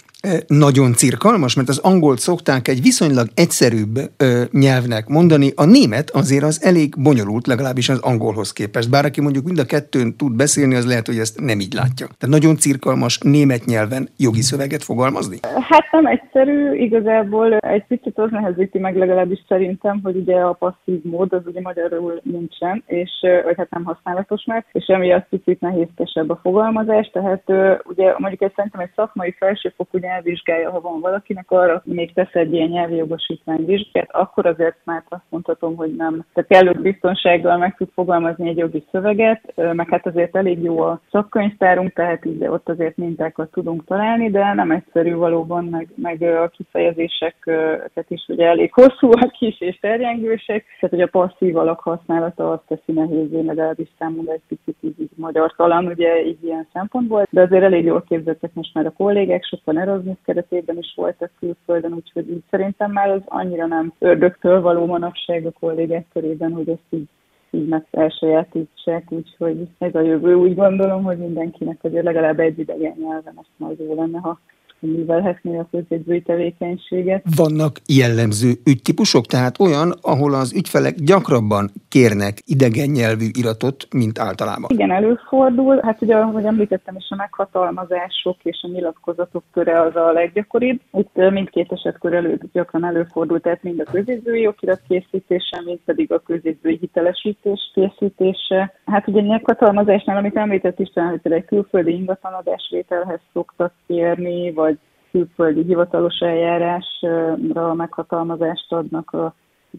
nagyon 0.46 0.92
cirkalmas, 0.92 1.54
mert 1.54 1.68
az 1.68 1.78
angolt 1.78 2.18
szokták 2.18 2.68
egy 2.68 2.82
viszonylag 2.82 3.26
egyszerűbb 3.34 3.96
ö, 4.16 4.42
nyelvnek 4.52 5.06
mondani, 5.08 5.52
a 5.56 5.64
német 5.64 6.10
azért 6.10 6.44
az 6.44 6.62
elég 6.62 6.94
bonyolult, 7.02 7.46
legalábbis 7.46 7.88
az 7.88 8.00
angolhoz 8.00 8.52
képest. 8.52 8.90
Bár 8.90 9.04
aki 9.04 9.20
mondjuk 9.20 9.44
mind 9.44 9.58
a 9.58 9.64
kettőn 9.64 10.16
tud 10.16 10.36
beszélni, 10.36 10.74
az 10.74 10.86
lehet, 10.86 11.06
hogy 11.06 11.18
ezt 11.18 11.40
nem 11.40 11.60
így 11.60 11.72
látja. 11.72 12.06
Tehát 12.06 12.34
nagyon 12.36 12.56
cirkalmas 12.56 13.18
német 13.18 13.64
nyelven 13.64 14.08
jogi 14.16 14.40
szöveget 14.40 14.82
fogalmazni? 14.82 15.38
Hát 15.68 15.92
nem 15.92 16.06
egyszerű, 16.06 16.74
igazából 16.74 17.56
egy 17.56 17.84
picit 17.86 18.18
az 18.18 18.30
nehezíti 18.30 18.78
meg 18.78 18.96
legalábbis 18.96 19.44
szerintem, 19.48 20.00
hogy 20.02 20.16
ugye 20.16 20.36
a 20.36 20.52
passzív 20.52 21.02
mód 21.02 21.32
az 21.32 21.42
ugye 21.46 21.60
magyarul 21.60 22.20
nincsen, 22.22 22.82
és 22.86 23.10
vagy 23.44 23.56
hát 23.56 23.70
nem 23.70 23.84
használatos 23.84 24.44
meg, 24.44 24.64
és 24.72 24.86
emiatt 24.86 25.26
picit 25.28 25.60
nehézkesebb 25.60 26.30
a 26.30 26.40
fogalmazás, 26.42 27.10
tehát 27.12 27.42
ugye 27.84 28.14
mondjuk 28.18 28.42
egy 28.42 28.52
szerintem 28.56 28.80
egy 28.80 28.92
szakmai 28.96 29.34
felsőfokú 29.38 29.98
nyelvvizsgája, 30.14 30.70
ha 30.70 30.80
van 30.80 31.00
valakinek, 31.00 31.50
arra 31.50 31.82
még 31.84 32.12
tesz 32.12 32.34
egy 32.34 32.52
ilyen 32.52 32.68
nyelvi 32.68 32.96
jogosítványvizsgát, 32.96 34.08
akkor 34.12 34.46
azért 34.46 34.76
már 34.84 35.02
azt 35.08 35.22
mondhatom, 35.28 35.76
hogy 35.76 35.94
nem. 35.94 36.24
Tehát 36.32 36.50
kellő 36.50 36.80
biztonsággal 36.80 37.56
meg 37.56 37.76
tud 37.76 37.88
fogalmazni 37.94 38.48
egy 38.48 38.56
jogi 38.56 38.84
szöveget, 38.90 39.52
meg 39.72 39.88
hát 39.88 40.06
azért 40.06 40.36
elég 40.36 40.62
jó 40.62 40.80
a 40.80 41.00
szakkönyvtárunk, 41.10 41.92
tehát 41.92 42.24
így 42.24 42.46
ott 42.46 42.68
azért 42.68 42.96
mintákat 42.96 43.50
tudunk 43.50 43.84
találni, 43.84 44.30
de 44.30 44.52
nem 44.52 44.70
egyszerű 44.70 45.14
valóban, 45.14 45.64
meg, 45.64 45.88
meg 45.94 46.22
a 46.22 46.48
kifejezéseket 46.48 48.06
is 48.08 48.24
ugye 48.28 48.46
elég 48.46 48.72
hosszúak 48.72 49.40
is 49.40 49.60
és 49.60 49.78
terjengősek, 49.78 50.64
tehát 50.80 50.96
hogy 50.96 51.00
a 51.00 51.06
passzív 51.06 51.56
alak 51.56 51.80
használata 51.80 52.50
azt 52.52 52.62
teszi 52.68 52.92
nehézé, 53.00 53.40
legalábbis 53.40 53.88
számomra 53.98 54.32
egy 54.32 54.42
picit 54.48 54.76
így, 54.80 55.00
így 55.00 55.10
magyar 55.16 55.54
talán 55.56 55.86
ugye 55.86 56.26
így 56.26 56.44
ilyen 56.44 56.66
szempontból, 56.72 57.26
de 57.30 57.40
azért 57.40 57.62
elég 57.62 57.84
jól 57.84 58.04
képzettek 58.08 58.50
most 58.54 58.74
már 58.74 58.86
a 58.86 58.90
kollégák, 58.90 59.44
sokan 59.44 59.78
Erasmus 59.94 60.18
keretében 60.24 60.78
is 60.78 60.92
voltak 60.96 61.30
külföldön, 61.38 61.92
úgyhogy 61.92 62.30
így 62.30 62.42
szerintem 62.50 62.92
már 62.92 63.10
az 63.10 63.22
annyira 63.24 63.66
nem 63.66 63.92
ördögtől 63.98 64.60
való 64.60 64.86
manapság 64.86 65.46
a 65.46 65.50
kollégák 65.60 66.06
körében, 66.12 66.52
hogy 66.52 66.68
ezt 66.68 66.86
így 66.90 67.08
így 67.54 67.68
meg 67.68 67.86
elsajátítsák, 67.90 69.12
úgyhogy 69.12 69.68
ez 69.78 69.94
a 69.94 70.00
jövő. 70.00 70.34
Úgy 70.34 70.54
gondolom, 70.54 71.02
hogy 71.02 71.18
mindenkinek 71.18 71.78
azért 71.82 72.04
legalább 72.04 72.40
egy 72.40 72.58
idegen 72.58 72.94
nyelven 72.98 73.34
azt 73.36 73.50
majd 73.56 73.78
jó 73.78 73.94
lenne, 73.94 74.18
ha 74.18 74.40
művelhetné 74.86 75.58
a 75.58 75.68
közjegyzői 75.70 76.22
tevékenységet. 76.22 77.24
Vannak 77.36 77.80
jellemző 77.86 78.52
ügytípusok, 78.64 79.26
tehát 79.26 79.60
olyan, 79.60 79.94
ahol 80.00 80.34
az 80.34 80.54
ügyfelek 80.54 80.94
gyakrabban 80.94 81.70
kérnek 81.88 82.38
idegen 82.44 82.90
nyelvű 82.90 83.26
iratot, 83.32 83.86
mint 83.90 84.18
általában. 84.18 84.70
Igen, 84.72 84.90
előfordul. 84.90 85.80
Hát 85.82 86.02
ugye, 86.02 86.16
ahogy 86.16 86.44
említettem 86.44 86.96
is, 86.96 87.06
a 87.08 87.16
meghatalmazások 87.16 88.36
és 88.42 88.58
a 88.62 88.68
nyilatkozatok 88.68 89.44
köre 89.52 89.80
az 89.80 89.96
a 89.96 90.12
leggyakoribb. 90.12 90.80
Itt 90.92 91.30
mindkét 91.30 91.72
esetkör 91.72 92.12
elő, 92.14 92.40
gyakran 92.52 92.84
előfordul, 92.84 93.40
tehát 93.40 93.62
mind 93.62 93.80
a 93.80 93.90
közjegyzői 93.90 94.46
okirat 94.46 94.80
készítése, 94.88 95.62
mind 95.64 95.78
pedig 95.84 96.12
a 96.12 96.18
közjegyzői 96.18 96.76
hitelesítés 96.80 97.70
készítése. 97.74 98.72
Hát 98.86 99.08
ugye 99.08 99.22
meghatalmazásnál, 99.22 100.16
amit 100.16 100.36
említett 100.36 100.78
István, 100.78 101.08
hogy 101.08 101.20
például 101.20 101.44
külföldi 101.44 101.92
ingatlanadásvételhez 101.92 103.20
szoktak 103.32 103.72
kérni, 103.86 104.52
vagy 104.52 104.73
külföldi 105.14 105.62
hivatalos 105.62 106.18
eljárásra 106.18 107.74
meghatalmazást 107.74 108.72
adnak 108.72 109.12
az 109.12 109.30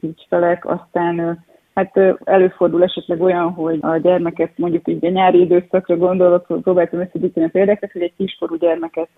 ügyfelek, 0.01 0.65
aztán 0.65 1.43
Hát 1.75 1.97
előfordul 2.23 2.83
esetleg 2.83 3.21
olyan, 3.21 3.51
hogy 3.51 3.79
a 3.81 3.97
gyermeket 3.97 4.57
mondjuk 4.57 4.87
így 4.87 5.05
a 5.05 5.09
nyári 5.09 5.39
időszakra 5.39 5.97
gondolok, 5.97 6.45
próbáltam 6.61 6.99
összegyűjteni 6.99 7.45
a 7.45 7.49
példákat, 7.49 7.91
hogy 7.91 8.01
egy 8.01 8.13
kiskorú 8.17 8.55
gyermeket 8.55 9.09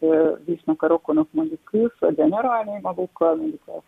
visznek 0.46 0.82
a 0.82 0.88
rokonok 0.88 1.28
mondjuk 1.32 1.60
külföldre 1.64 2.26
nyaralni 2.26 2.80
magukkal, 2.82 3.36
mondjuk 3.36 3.62
a 3.68 3.82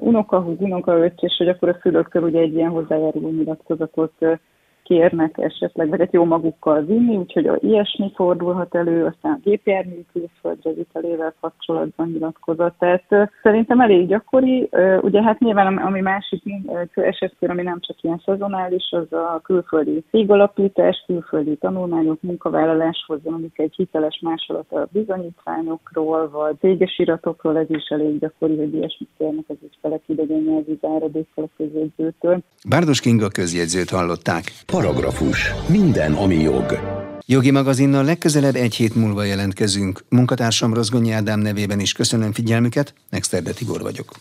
unokahúg, 0.00 0.60
unokaöcs, 0.60 1.22
és 1.22 1.34
hogy 1.38 1.48
akkor 1.48 1.68
a 1.68 1.78
szülőktől 1.82 2.22
ugye 2.22 2.40
egy 2.40 2.54
ilyen 2.54 2.70
hozzájáruló 2.70 3.28
nyilatkozatot 3.28 4.12
kérnek 4.82 5.38
esetleg, 5.38 5.88
vagy 5.88 6.08
jó 6.10 6.24
magukkal 6.24 6.80
vinni, 6.82 7.16
úgyhogy 7.16 7.46
a 7.46 7.58
ilyesmi 7.60 8.12
fordulhat 8.14 8.74
elő, 8.74 9.04
aztán 9.04 9.32
a 9.32 9.40
gépjármű 9.42 10.04
külföldre 10.12 10.72
vitelével 10.72 11.34
kapcsolatban 11.40 12.10
nyilatkozott. 12.12 12.74
Tehát 12.78 13.30
szerintem 13.42 13.80
elég 13.80 14.06
gyakori. 14.06 14.68
Ugye 15.00 15.22
hát 15.22 15.38
nyilván 15.38 15.76
ami 15.76 16.00
másik 16.00 16.42
esetkör, 16.94 17.50
ami 17.50 17.62
nem 17.62 17.80
csak 17.80 18.02
ilyen 18.02 18.22
szezonális, 18.24 18.90
az 18.90 19.12
a 19.12 19.40
külföldi 19.44 20.04
cégalapítás, 20.10 21.04
külföldi 21.06 21.56
tanulmányok, 21.56 22.22
munkavállaláshoz, 22.22 23.20
amik 23.24 23.58
egy 23.58 23.74
hiteles 23.76 24.20
másolat 24.22 24.72
a 24.72 24.88
bizonyítványokról, 24.92 26.30
vagy 26.30 26.56
céges 26.58 26.98
iratokról, 26.98 27.58
ez 27.58 27.70
is 27.70 27.88
elég 27.88 28.18
gyakori, 28.18 28.56
hogy 28.56 28.74
ilyesmit 28.74 29.08
kérnek 29.18 29.44
az 29.48 29.56
ügyfelek 29.64 30.02
idegen 30.06 30.42
nyelvű 30.42 30.78
záradékkal 30.80 31.44
a 31.44 31.48
közjegyzőtől. 31.56 32.38
Bárdos 32.68 33.00
Kinga 33.00 33.28
közjegyzőt 33.28 33.90
hallották. 33.90 34.44
Paragrafus. 34.82 35.52
Minden, 35.66 36.12
ami 36.12 36.34
jog. 36.34 36.78
Jogi 37.26 37.50
magazinnal 37.50 38.04
legközelebb 38.04 38.54
egy 38.54 38.74
hét 38.74 38.94
múlva 38.94 39.24
jelentkezünk. 39.24 40.04
Munkatársam 40.08 40.74
Rozgonyi 40.74 41.10
Ádám 41.10 41.40
nevében 41.40 41.80
is 41.80 41.92
köszönöm 41.92 42.32
figyelmüket, 42.32 42.94
Nexterde 43.10 43.52
Tibor 43.52 43.80
vagyok. 43.80 44.12